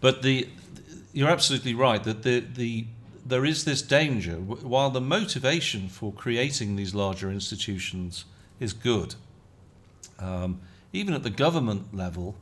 [0.00, 0.48] but the
[1.12, 2.86] you're absolutely right that the the
[3.24, 4.34] there is this danger.
[4.34, 8.24] While the motivation for creating these larger institutions
[8.58, 9.14] is good,
[10.18, 10.60] um,
[10.92, 12.36] even at the government level,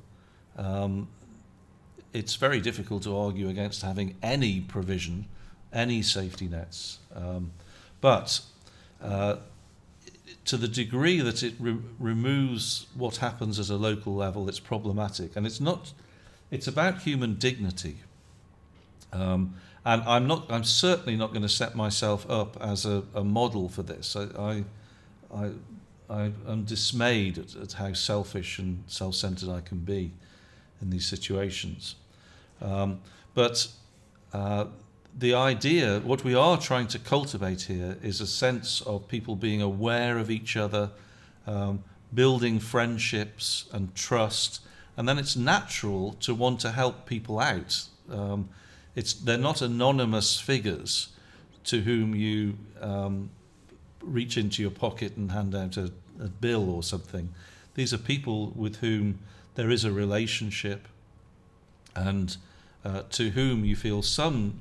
[0.57, 1.09] um,
[2.13, 5.27] it's very difficult to argue against having any provision,
[5.73, 6.99] any safety nets.
[7.15, 7.53] Um,
[8.01, 8.41] but
[9.03, 9.37] uh,
[10.47, 15.37] to the degree that it re- removes what happens at a local level, it's problematic.
[15.37, 15.93] And it's not.
[16.51, 17.99] It's about human dignity.
[19.13, 19.55] Um,
[19.85, 20.51] and I'm not.
[20.51, 24.15] I'm certainly not going to set myself up as a, a model for this.
[24.15, 24.65] I, I,
[25.35, 25.51] I,
[26.11, 30.13] I am dismayed at, at, how selfish and self-centered I can be
[30.83, 31.95] in these situations.
[32.61, 33.01] Um,
[33.35, 33.69] but
[34.35, 34.67] uh,
[35.19, 39.63] the idea, what we are trying to cultivate here, is a sense of people being
[39.63, 40.91] aware of each other,
[41.47, 41.83] um,
[42.13, 44.61] building friendships and trust,
[44.97, 47.85] and then it's natural to want to help people out.
[48.11, 48.51] Um,
[48.95, 51.09] it's they're not anonymous figures
[51.65, 53.31] to whom you um,
[54.03, 57.33] reach into your pocket and hand out a, a bill or something.
[57.75, 59.21] These are people with whom
[59.55, 60.89] there is a relationship,
[61.95, 62.37] and
[62.85, 64.61] uh, to whom you feel some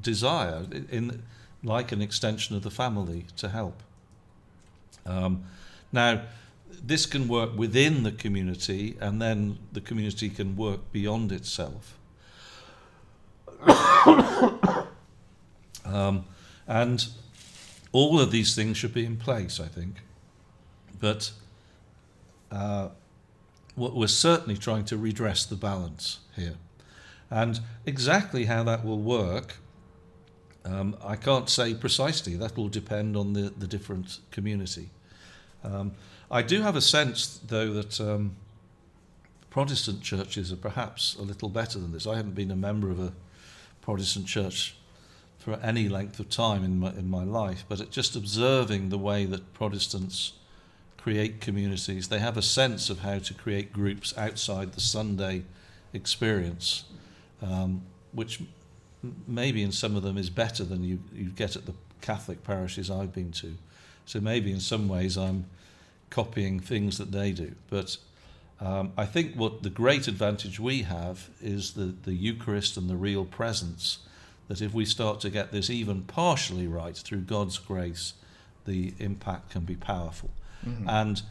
[0.00, 1.22] desire, in
[1.62, 3.82] like an extension of the family, to help.
[5.04, 5.44] Um,
[5.92, 6.22] now,
[6.68, 11.96] this can work within the community, and then the community can work beyond itself.
[15.84, 16.24] um,
[16.66, 17.06] and
[17.92, 19.96] all of these things should be in place, I think.
[21.00, 21.32] But
[22.50, 22.88] uh,
[23.76, 26.56] we're certainly trying to redress the balance here.
[27.30, 29.56] And exactly how that will work,
[30.64, 32.36] um, I can't say precisely.
[32.36, 34.90] That will depend on the, the different community.
[35.64, 35.92] Um,
[36.30, 38.36] I do have a sense, though, that um,
[39.50, 42.06] Protestant churches are perhaps a little better than this.
[42.06, 43.12] I haven't been a member of a
[43.86, 44.74] Protestant church
[45.38, 49.24] for any length of time in my, in my life, but just observing the way
[49.26, 50.32] that Protestants
[50.96, 55.44] create communities, they have a sense of how to create groups outside the Sunday
[55.92, 56.82] experience,
[57.40, 58.42] um, which
[59.28, 62.90] maybe in some of them is better than you, you get at the Catholic parishes
[62.90, 63.54] I've been to.
[64.04, 65.44] So maybe in some ways I'm
[66.10, 67.54] copying things that they do.
[67.70, 67.98] But
[68.60, 72.96] um, I think what the great advantage we have is the, the Eucharist and the
[72.96, 73.98] real presence.
[74.48, 78.14] That if we start to get this even partially right through God's grace,
[78.64, 80.30] the impact can be powerful.
[80.66, 80.88] Mm-hmm.
[80.88, 81.22] And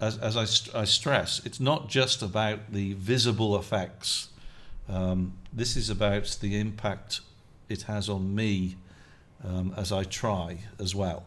[0.00, 4.28] as, as I, st- I, stress, it's not just about the visible effects.
[4.88, 7.20] Um, this is about the impact
[7.68, 8.76] it has on me
[9.44, 11.24] um, as I try as well.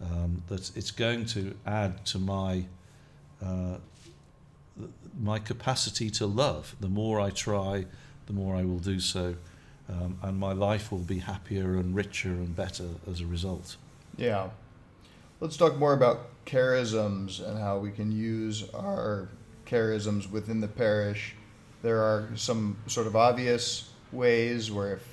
[0.00, 2.64] Um, that it's going to add to my
[3.42, 3.78] uh,
[5.20, 6.74] my capacity to love.
[6.80, 7.86] The more I try,
[8.26, 9.36] the more I will do so,
[9.88, 13.76] um, and my life will be happier and richer and better as a result.
[14.16, 14.50] Yeah.
[15.40, 19.28] Let's talk more about charisms and how we can use our
[19.66, 21.34] charisms within the parish.
[21.82, 25.06] There are some sort of obvious ways where if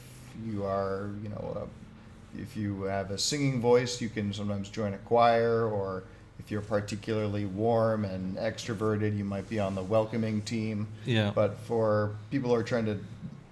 [0.46, 4.94] you are, you know, uh, if you have a singing voice, you can sometimes join
[4.94, 6.04] a choir or
[6.40, 10.88] if you're particularly warm and extroverted, you might be on the welcoming team.
[11.06, 11.32] Yeah.
[11.34, 13.00] But for people who are trying to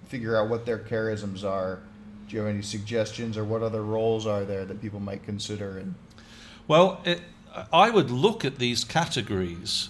[0.08, 1.80] figure out what their charisms are,
[2.28, 5.78] do you have any suggestions or what other roles are there that people might consider?
[5.78, 5.94] And
[6.68, 7.20] well, it,
[7.72, 9.88] I would look at these categories,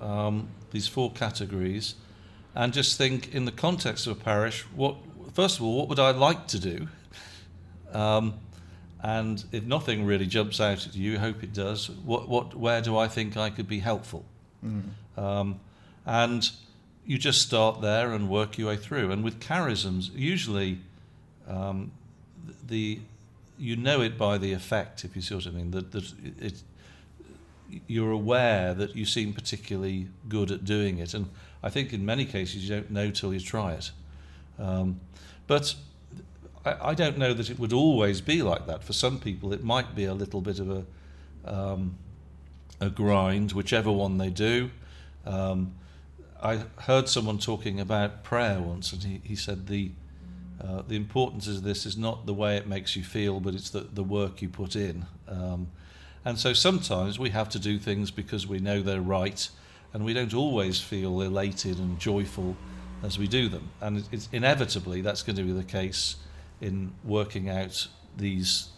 [0.00, 1.94] um, these four categories,
[2.54, 4.96] and just think in the context of a parish, what
[5.32, 6.88] first of all, what would I like to do?
[7.92, 8.34] Um,
[9.02, 11.90] and if nothing really jumps out at you, hope it does.
[11.90, 14.24] What, what, where do I think I could be helpful?
[14.64, 14.82] Mm.
[15.16, 15.60] Um,
[16.04, 16.50] and
[17.04, 19.10] you just start there and work your way through.
[19.12, 20.80] And with charisms, usually
[21.46, 21.92] um,
[22.66, 23.00] the
[23.58, 25.70] you know it by the effect, if you see what I mean.
[25.70, 26.62] That, that it,
[27.86, 31.28] you're aware that you seem particularly good at doing it, and
[31.62, 33.90] I think in many cases you don't know till you try it.
[34.58, 35.00] Um,
[35.46, 35.74] but
[36.66, 38.82] I, don't know that it would always be like that.
[38.82, 40.84] For some people, it might be a little bit of a
[41.44, 41.96] um,
[42.80, 44.70] a grind, whichever one they do.
[45.24, 45.74] Um,
[46.42, 49.92] I heard someone talking about prayer once, and he, he said the
[50.60, 53.70] uh, the importance of this is not the way it makes you feel, but it's
[53.70, 55.04] the, the work you put in.
[55.28, 55.68] Um,
[56.24, 59.48] and so sometimes we have to do things because we know they're right,
[59.92, 62.56] and we don't always feel elated and joyful
[63.02, 63.70] as we do them.
[63.80, 66.16] And it's inevitably that's going to be the case
[66.60, 67.86] in working out
[68.16, 68.68] these,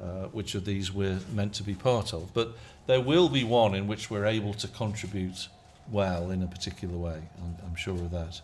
[0.00, 2.32] uh, which of these we're meant to be part of.
[2.34, 2.56] But
[2.86, 5.48] there will be one in which we're able to contribute
[5.90, 7.22] well in a particular way.
[7.42, 8.40] I'm, I'm sure of that.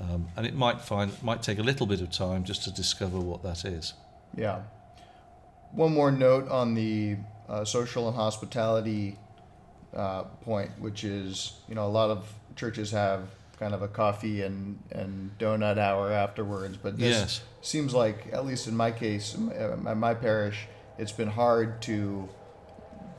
[0.00, 3.18] Um, and it might find might take a little bit of time just to discover
[3.18, 3.94] what that is.
[4.36, 4.62] Yeah.
[5.72, 7.16] One more note on the
[7.48, 9.16] uh, social and hospitality
[9.94, 13.22] uh, point, which is you know a lot of churches have
[13.58, 17.40] kind of a coffee and, and donut hour afterwards, but this yes.
[17.62, 20.66] seems like at least in my case, in my, my parish,
[20.98, 22.28] it's been hard to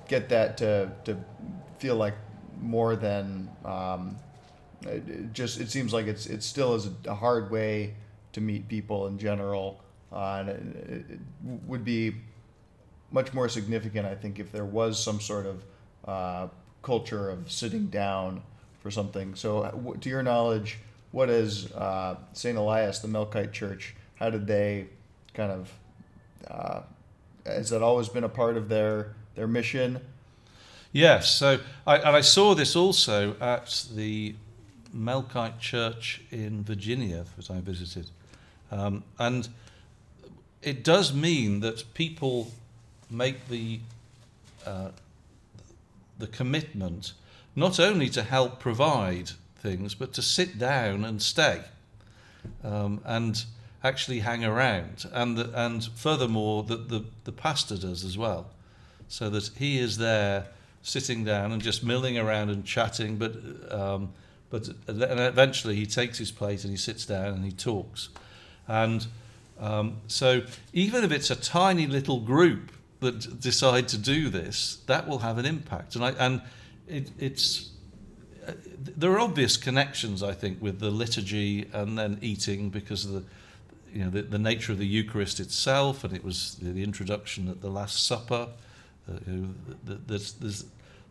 [0.07, 1.17] get that to to
[1.79, 2.15] feel like
[2.59, 4.17] more than um,
[4.85, 7.95] it just it seems like it's it still is a hard way
[8.33, 9.81] to meet people in general,
[10.11, 11.19] uh, and it, it,
[11.65, 12.15] would be
[13.11, 15.63] much more significant, I think, if there was some sort of
[16.05, 16.47] uh,
[16.81, 18.43] culture of sitting down
[18.87, 19.35] for something.
[19.35, 20.77] So, uh, to your knowledge,
[21.11, 23.93] what is uh, Saint Elias, the Melkite Church?
[24.15, 24.85] How did they
[25.33, 25.73] kind of
[26.49, 26.81] uh,
[27.45, 29.99] has that always been a part of their their mission?
[30.93, 31.35] Yes.
[31.35, 34.35] So, I, and I saw this also at the
[34.95, 38.09] Melkite Church in Virginia that I visited.
[38.71, 39.49] Um, and
[40.61, 42.51] it does mean that people
[43.09, 43.81] make the,
[44.65, 44.91] uh,
[46.17, 47.11] the commitment
[47.57, 51.63] not only to help provide things, but to sit down and stay
[52.63, 53.45] um, and
[53.83, 55.07] actually hang around.
[55.11, 58.51] And, the, and furthermore, that the, the pastor does as well,
[59.07, 60.45] so that he is there
[60.83, 63.33] sitting down and just milling around and chatting, but
[63.71, 64.13] um,
[64.49, 68.09] but and eventually he takes his plate and he sits down and he talks.
[68.67, 69.05] And
[69.59, 70.43] um, so
[70.73, 75.37] even if it's a tiny little group that decide to do this, that will have
[75.37, 75.95] an impact.
[75.95, 76.41] And, I, and
[76.87, 77.71] it, it's
[78.47, 78.53] uh,
[78.95, 83.23] there are obvious connections, I think, with the liturgy and then eating because of the
[83.93, 87.47] you know the, the nature of the Eucharist itself, and it was the, the introduction
[87.47, 88.49] at the Last Supper.
[89.09, 89.13] Uh,
[89.85, 90.63] the, the,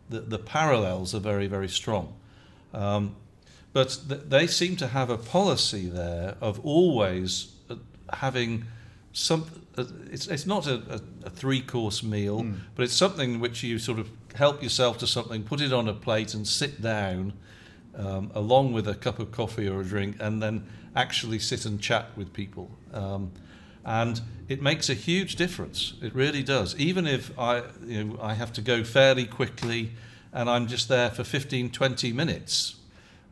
[0.09, 2.13] the, the, parallels are very very strong.
[2.73, 3.15] Um,
[3.73, 7.75] but th- they seem to have a policy there of always uh,
[8.13, 8.65] having
[9.13, 9.45] some.
[9.77, 12.57] Uh, it's, it's not a, a, a three course meal, mm.
[12.75, 15.93] but it's something which you sort of help yourself to something, put it on a
[15.93, 17.33] plate, and sit down
[17.95, 21.81] um, along with a cup of coffee or a drink, and then actually sit and
[21.81, 22.69] chat with people.
[22.93, 23.31] Um,
[23.83, 25.93] and it makes a huge difference.
[26.01, 26.75] It really does.
[26.75, 29.91] Even if I, you know, I have to go fairly quickly
[30.33, 32.75] and I'm just there for 15, 20 minutes,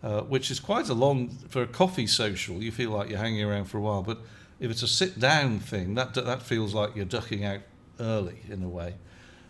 [0.01, 2.64] uh, which is quite a long for a coffee social.
[2.64, 4.20] You feel like you're hanging around for a while, but
[4.60, 7.60] if it's a sit down thing, that that feels like you're ducking out
[7.99, 8.95] early in a way,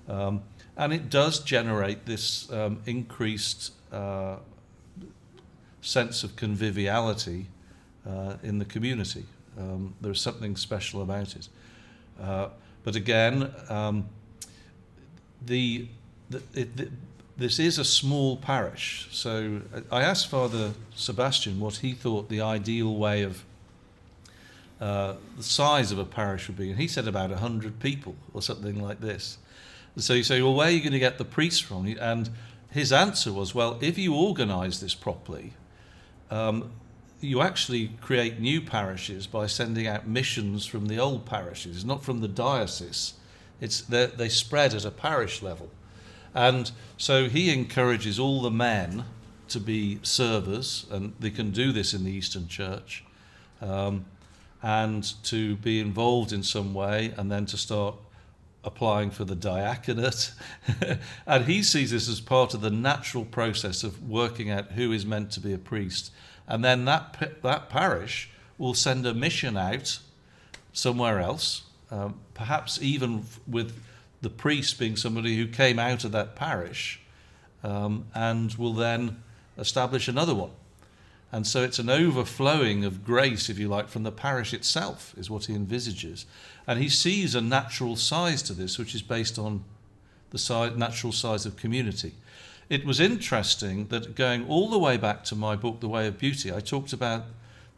[0.10, 0.42] um,
[0.78, 4.38] and it does generate this um, increased uh,
[5.82, 7.48] sense of conviviality
[8.08, 9.26] uh, in the community.
[9.58, 11.48] Um, there's something special about it,
[12.22, 12.50] uh,
[12.84, 14.08] but again, um,
[15.46, 15.88] the,
[16.30, 16.90] the, it, the
[17.38, 19.08] this is a small parish.
[19.12, 19.62] So
[19.92, 23.44] I asked Father Sebastian what he thought the ideal way of
[24.80, 28.42] uh, the size of a parish would be, and he said about 100 people or
[28.42, 29.38] something like this.
[29.98, 31.88] So you say, well, where are you going to get the priests from?
[32.00, 32.30] And
[32.72, 35.54] his answer was, well, if you organise this properly,
[36.30, 36.72] um,
[37.22, 42.22] you actually create new parishes by sending out missions from the old parishes, not from
[42.22, 43.14] the diocese.
[43.62, 45.70] It's they spread at a parish level.
[46.34, 49.06] And so he encourages all the men
[49.48, 53.06] to be servers, and they can do this in the Eastern Church,
[53.62, 54.06] um,
[54.62, 57.96] and to be involved in some way, and then to start
[58.66, 60.34] applying for the diaconate.
[61.28, 65.06] and he sees this as part of the natural process of working out who is
[65.06, 66.12] meant to be a priest.
[66.48, 70.00] And then that, that parish will send a mission out
[70.74, 73.80] somewhere else, um, perhaps even with
[74.22, 77.00] the priest being somebody who came out of that parish
[77.64, 79.22] um, and will then
[79.58, 80.52] establish another one.
[81.32, 85.30] And so it's an overflowing of grace, if you like, from the parish itself, is
[85.30, 86.26] what he envisages.
[86.68, 89.64] And he sees a natural size to this, which is based on
[90.30, 92.14] the size, natural size of community.
[92.70, 96.18] It was interesting that going all the way back to my book, The Way of
[96.18, 97.26] Beauty, I talked about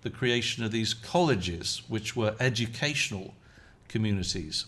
[0.02, 3.34] the creation of these colleges, which were educational
[3.88, 4.66] communities.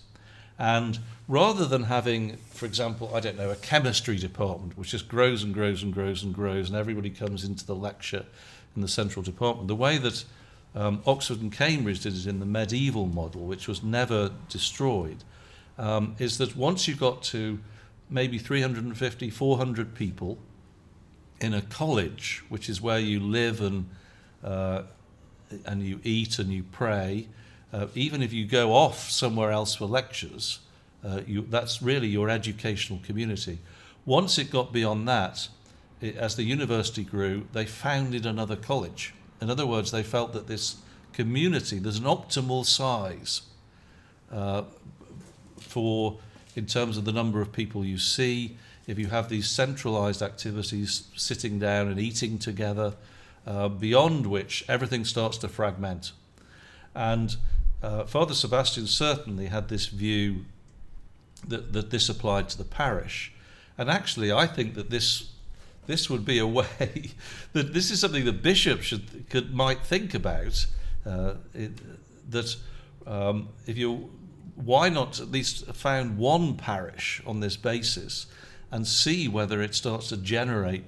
[0.58, 5.42] And rather than having, for example, I don't know, a chemistry department, which just grows
[5.42, 8.26] and grows and grows and grows, and everybody comes into the lecture
[8.76, 10.24] in the central department, the way that
[10.76, 15.24] um, Oxford and Cambridge did it in the medieval model, which was never destroyed,
[15.78, 17.60] um, is that once you got to
[18.10, 20.38] maybe 350, 400 people
[21.40, 23.90] in a college, which is where you live and
[24.44, 24.84] uh,
[25.66, 27.28] and you eat and you pray,
[27.74, 30.60] uh, even if you go off somewhere else for lectures,
[31.04, 33.60] uh, you, that's really your educational community.
[34.06, 35.48] Once it got beyond that,
[36.02, 39.14] as the university grew, they founded another college.
[39.42, 40.78] In other words, they felt that this
[41.14, 43.42] community, there's an optimal size
[44.32, 44.64] uh,
[45.60, 46.18] for,
[46.56, 48.58] in terms of the number of people you see.
[48.88, 52.96] If you have these centralized activities, sitting down and eating together,
[53.46, 56.12] uh, beyond which everything starts to fragment.
[56.96, 57.36] And
[57.82, 60.46] uh, Father Sebastian certainly had this view
[61.48, 63.32] that, that this applied to the parish.
[63.78, 65.30] And actually, I think that this
[65.90, 67.12] this would be a way
[67.54, 70.66] that this is something that bishops should could might think about.
[71.06, 71.72] Uh, it,
[72.30, 72.56] that
[73.08, 74.12] um, if you
[74.56, 78.28] why not at least found one parish on this basis
[78.72, 80.84] and see whether it starts to generate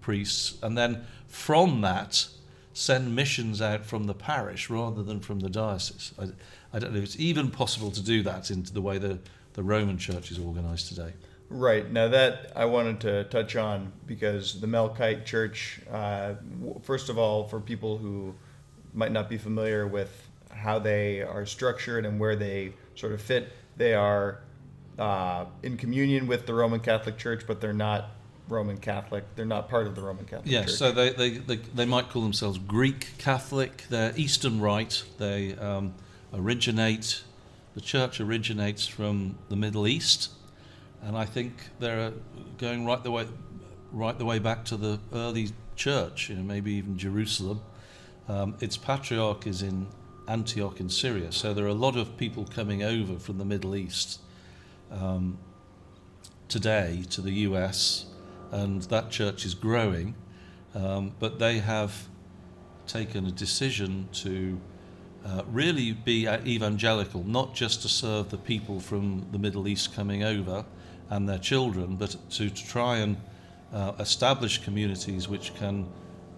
[0.00, 2.26] priests and then from that
[2.72, 6.12] send missions out from the parish rather than from the diocese.
[6.18, 6.24] I,
[6.72, 9.20] I don't know if it's even possible to do that into the way the,
[9.52, 11.12] the Roman Church is organized today.
[11.54, 11.88] Right.
[11.88, 16.34] Now, that I wanted to touch on because the Melkite Church, uh,
[16.82, 18.34] first of all, for people who
[18.92, 23.52] might not be familiar with how they are structured and where they sort of fit,
[23.76, 24.40] they are
[24.98, 28.10] uh, in communion with the Roman Catholic Church, but they're not
[28.48, 29.22] Roman Catholic.
[29.36, 30.74] They're not part of the Roman Catholic yes, Church.
[30.74, 33.84] so they, they, they, they, might call themselves Greek Catholic.
[33.90, 35.04] They're Eastern Rite.
[35.18, 35.94] They um,
[36.32, 37.22] originate,
[37.76, 40.30] the church originates from the Middle East.
[41.04, 42.12] And I think they're
[42.56, 43.26] going right the way,
[43.92, 47.60] right the way back to the early church, you know, maybe even Jerusalem.
[48.26, 49.86] Um, its patriarch is in
[50.28, 51.30] Antioch in Syria.
[51.30, 54.20] So there are a lot of people coming over from the Middle East
[54.90, 55.36] um,
[56.48, 58.06] today to the US
[58.50, 60.14] and that church is growing.
[60.74, 62.08] Um, but they have
[62.86, 64.58] taken a decision to
[65.26, 70.22] uh, really be evangelical, not just to serve the people from the Middle East coming
[70.24, 70.64] over
[71.10, 73.16] and their children, but to, to try and
[73.72, 75.86] uh, establish communities which can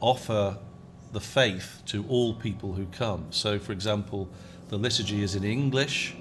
[0.00, 0.58] offer
[1.12, 3.26] the faith to all people who come.
[3.30, 4.28] So, for example,
[4.68, 6.14] the liturgy is in English,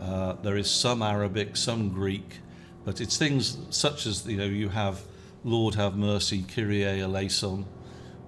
[0.00, 2.40] uh, there is some Arabic, some Greek,
[2.84, 5.02] but it's things such as you know you have
[5.44, 7.66] Lord have mercy, Kyrie eleison.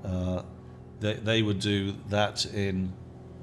[0.04, 0.42] Uh,
[1.00, 2.92] they, they would do that in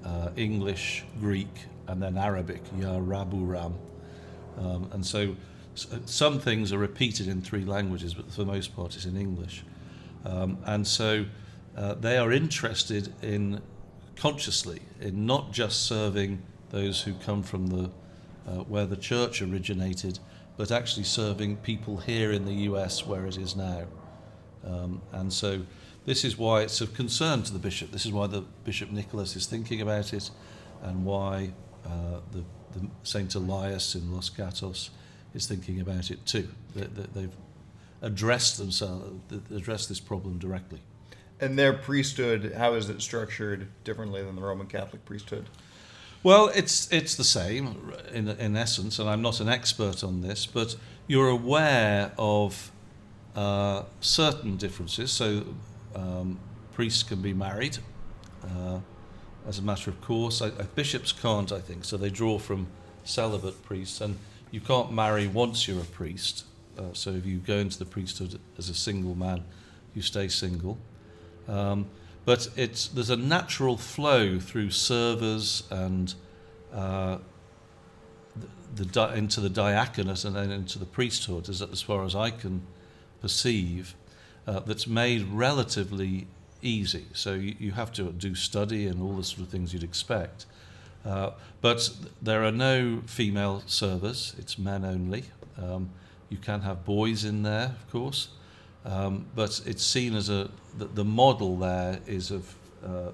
[0.06, 3.74] uh, English, Greek, and then Arabic, Ya Rabu Ram.
[4.58, 5.36] Um, and so
[6.06, 9.64] some things are repeated in three languages, but for the most part it's in English.
[10.26, 11.26] Um, and so
[11.78, 13.62] uh, they are interested in
[14.16, 17.90] consciously in not just serving those who come from the
[18.48, 20.20] uh, where the church originated,
[20.58, 23.86] but actually serving people here in the US where it is now.
[24.66, 25.62] Um, and so
[26.06, 27.92] this is why it's of concern to the bishop.
[27.92, 30.32] This is why the Bishop Nicholas is thinking about it,
[30.82, 31.54] and why
[31.86, 34.90] uh, the, the Saint Elias in Los Gatos
[35.34, 36.48] is thinking about it too.
[36.76, 37.36] They, they, they've
[38.02, 39.20] addressed themselves,
[39.54, 40.82] addressed this problem directly.
[41.42, 45.46] And their priesthood, how is it structured differently than the Roman Catholic priesthood?
[46.22, 50.46] Well, it's it's the same in in essence, and I'm not an expert on this,
[50.46, 50.76] but
[51.08, 52.72] you're aware of
[53.36, 55.14] uh, certain differences.
[55.14, 55.46] So
[55.96, 56.38] um,
[56.74, 57.78] priests can be married,
[58.44, 58.80] uh,
[59.48, 60.42] as a matter of course.
[60.42, 61.86] I, I, bishops can't, I think.
[61.86, 62.68] So they draw from
[63.06, 64.18] celibate priests, and
[64.52, 66.46] you can't marry once you're a priest.
[66.78, 69.44] Uh, so if you go into the priesthood as a single man,
[69.94, 70.78] you stay single.
[71.48, 71.88] Um,
[72.26, 76.14] but it's there's a natural flow through servers and
[76.74, 77.18] uh,
[78.76, 82.30] the, the into the diaconate and then into the priesthood, as, as far as I
[82.30, 82.62] can
[83.22, 83.96] perceive,
[84.48, 86.28] uh, that's made relatively
[86.62, 87.08] easy.
[87.14, 90.46] So you, you have to do study and all the sort of things you'd expect.
[91.06, 91.32] Uh,
[91.62, 91.90] but
[92.22, 95.24] there are no female servers, it's men only.
[95.58, 95.90] Um,
[96.30, 98.30] you can have boys in there, of course.
[98.86, 103.12] Um, but it's seen as a the, the model there is of uh,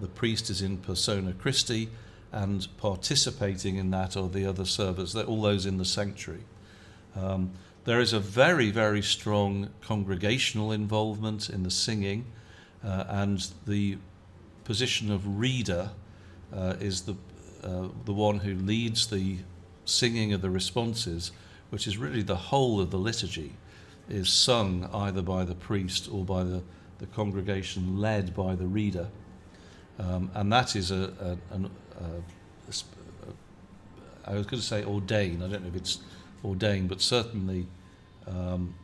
[0.00, 1.88] the priest is in persona Christi
[2.32, 6.44] and participating in that are the other servers, all those in the sanctuary.
[7.16, 7.52] Um,
[7.84, 12.26] there is a very, very strong congregational involvement in the singing,
[12.84, 13.96] uh, and the
[14.64, 15.90] position of reader
[16.54, 17.14] uh, is the,
[17.62, 19.38] uh, the one who leads the
[19.84, 21.32] singing of the responses,
[21.70, 23.52] which is really the whole of the liturgy,
[24.08, 26.62] is sung either by the priest or by the,
[26.98, 29.08] the congregation led by the reader.
[29.98, 31.70] Um, and that is a, a, an,
[32.00, 36.00] a, a, I was going to say ordained, I don't know if it's
[36.44, 37.66] ordained, but certainly
[38.26, 38.74] um,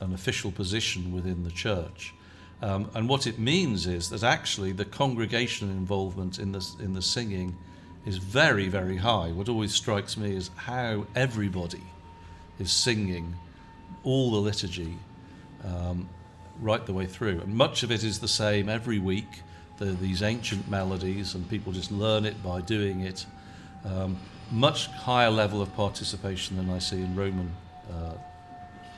[0.00, 2.14] an official position within the church.
[2.62, 7.02] Um, and what it means is that actually the congregational involvement in the, in the
[7.02, 7.56] singing
[8.06, 9.32] is very, very high.
[9.32, 11.82] What always strikes me is how everybody
[12.60, 13.34] is singing
[14.04, 14.96] all the liturgy
[15.64, 16.08] um,
[16.60, 17.40] right the way through.
[17.40, 19.42] And much of it is the same every week.
[19.78, 23.26] There are these ancient melodies, and people just learn it by doing it.
[23.84, 24.16] Um,
[24.52, 27.50] much higher level of participation than I see in Roman
[27.90, 28.12] uh,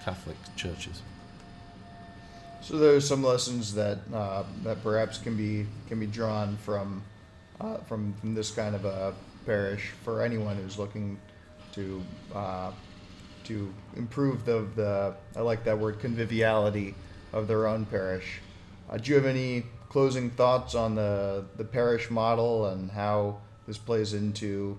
[0.04, 1.00] Catholic churches.
[2.64, 7.02] So there's some lessons that uh, that perhaps can be can be drawn from,
[7.60, 9.12] uh, from from this kind of a
[9.44, 11.20] parish for anyone who's looking
[11.72, 12.02] to
[12.34, 12.72] uh,
[13.44, 16.94] to improve the the I like that word conviviality
[17.34, 18.40] of their own parish.
[18.88, 23.76] Uh, do you have any closing thoughts on the the parish model and how this
[23.76, 24.78] plays into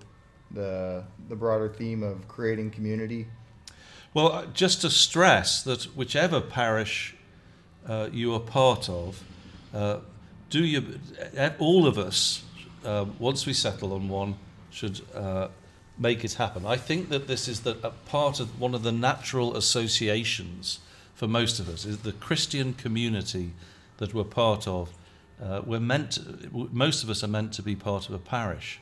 [0.50, 3.28] the the broader theme of creating community?
[4.12, 7.15] Well, uh, just to stress that whichever parish
[7.88, 9.22] uh, you are part of,
[9.74, 9.98] uh,
[10.50, 10.98] do you,
[11.58, 12.44] all of us,
[12.84, 14.36] uh, once we settle on one,
[14.70, 15.48] should uh,
[15.98, 16.66] make it happen.
[16.66, 17.74] I think that this is the,
[18.06, 20.80] part of one of the natural associations
[21.16, 23.52] for most of us, is the Christian community
[23.96, 24.92] that we're part of.
[25.42, 28.80] Uh, we're meant, to, most of us are meant to be part of a parish.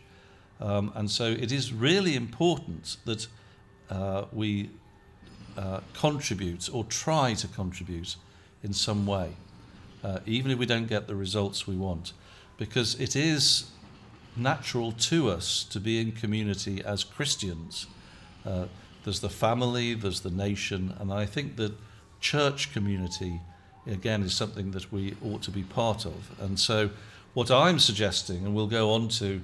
[0.60, 3.28] Um, and so it is really important that
[3.88, 4.70] uh, we
[5.56, 8.16] uh, contribute or try to contribute
[8.64, 9.36] in some way,
[10.02, 12.14] uh, even if we don't get the results we want,
[12.56, 13.70] because it is
[14.36, 17.86] natural to us to be in community as Christians.
[18.44, 18.64] Uh,
[19.04, 21.72] there's the family, there's the nation, and I think that
[22.20, 23.40] church community,
[23.86, 26.30] again, is something that we ought to be part of.
[26.40, 26.90] And so,
[27.34, 29.42] what I'm suggesting, and we'll go on to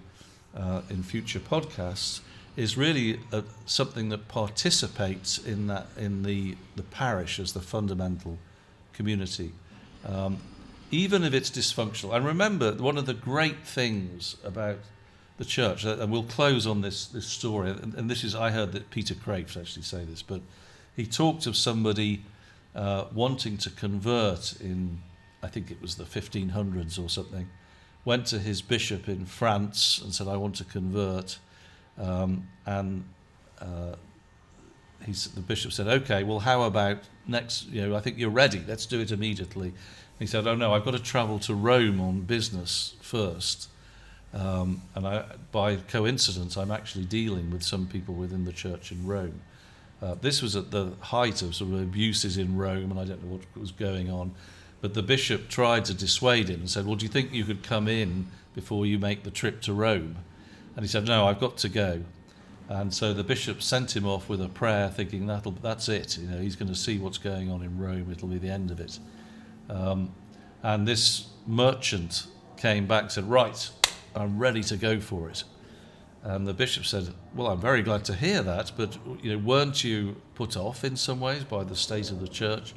[0.56, 2.20] uh, in future podcasts,
[2.56, 8.38] is really a, something that participates in that in the the parish as the fundamental
[9.01, 9.51] community,
[10.05, 10.36] um,
[10.90, 12.14] even if it's dysfunctional.
[12.14, 14.76] And remember, one of the great things about
[15.38, 18.51] the church, uh, and we'll close on this, this story, and, and this is, I
[18.51, 20.42] heard that Peter Kreeft actually say this, but
[20.94, 22.24] he talked of somebody
[22.74, 25.01] uh, wanting to convert in,
[25.42, 27.48] I think it was the 1500s or something,
[28.05, 31.38] went to his bishop in France and said, I want to convert.
[31.98, 33.05] Um, and
[33.62, 33.94] uh,
[35.07, 38.86] the bishop said, okay, well, how about next, you know, I think you're ready, let's
[38.86, 39.68] do it immediately.
[39.68, 43.68] And he said, oh no, I've got to travel to Rome on business first.
[44.32, 49.07] Um, and I, by coincidence, I'm actually dealing with some people within the church in
[49.07, 49.40] Rome.
[50.03, 53.22] Uh, this was at the height of sort of abuses in Rome, and I don't
[53.22, 54.32] know what was going on.
[54.80, 57.62] But the bishop tried to dissuade him and said, Well, do you think you could
[57.62, 60.16] come in before you make the trip to Rome?
[60.74, 62.03] And he said, No, I've got to go.
[62.70, 66.16] And so the bishop sent him off with a prayer, thinking that'll that's it.
[66.16, 68.12] You know, he's going to see what's going on in Rome.
[68.12, 69.00] It'll be the end of it.
[69.68, 70.14] Um,
[70.62, 73.68] and this merchant came back and said, "Right,
[74.14, 75.42] I'm ready to go for it."
[76.22, 79.82] And the bishop said, "Well, I'm very glad to hear that, but you know, weren't
[79.82, 82.72] you put off in some ways by the state of the church?"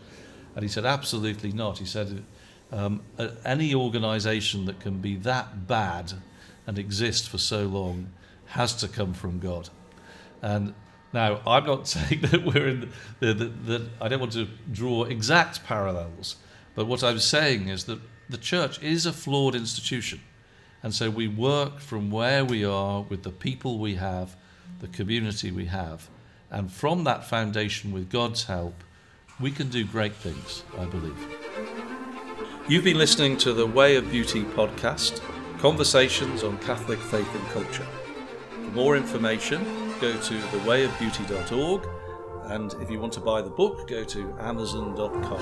[0.56, 2.24] And he said, "Absolutely not." He said,
[2.72, 3.04] um,
[3.46, 6.14] "Any organisation that can be that bad
[6.66, 8.10] and exist for so long
[8.48, 9.70] has to come from God."
[10.44, 10.76] And
[11.14, 15.64] now, I'm not saying that we're in the, the, I don't want to draw exact
[15.64, 16.36] parallels,
[16.76, 20.20] but what I'm saying is that the church is a flawed institution.
[20.82, 24.36] And so we work from where we are with the people we have,
[24.80, 26.10] the community we have.
[26.52, 28.84] And from that foundation, with God's help,
[29.40, 31.18] we can do great things, I believe.
[32.68, 35.22] You've been listening to the Way of Beauty podcast,
[35.60, 37.88] conversations on Catholic faith and culture.
[38.52, 41.88] For more information, go to thewayofbeauty.org.
[42.52, 45.40] And if you want to buy the book, go to amazon.com.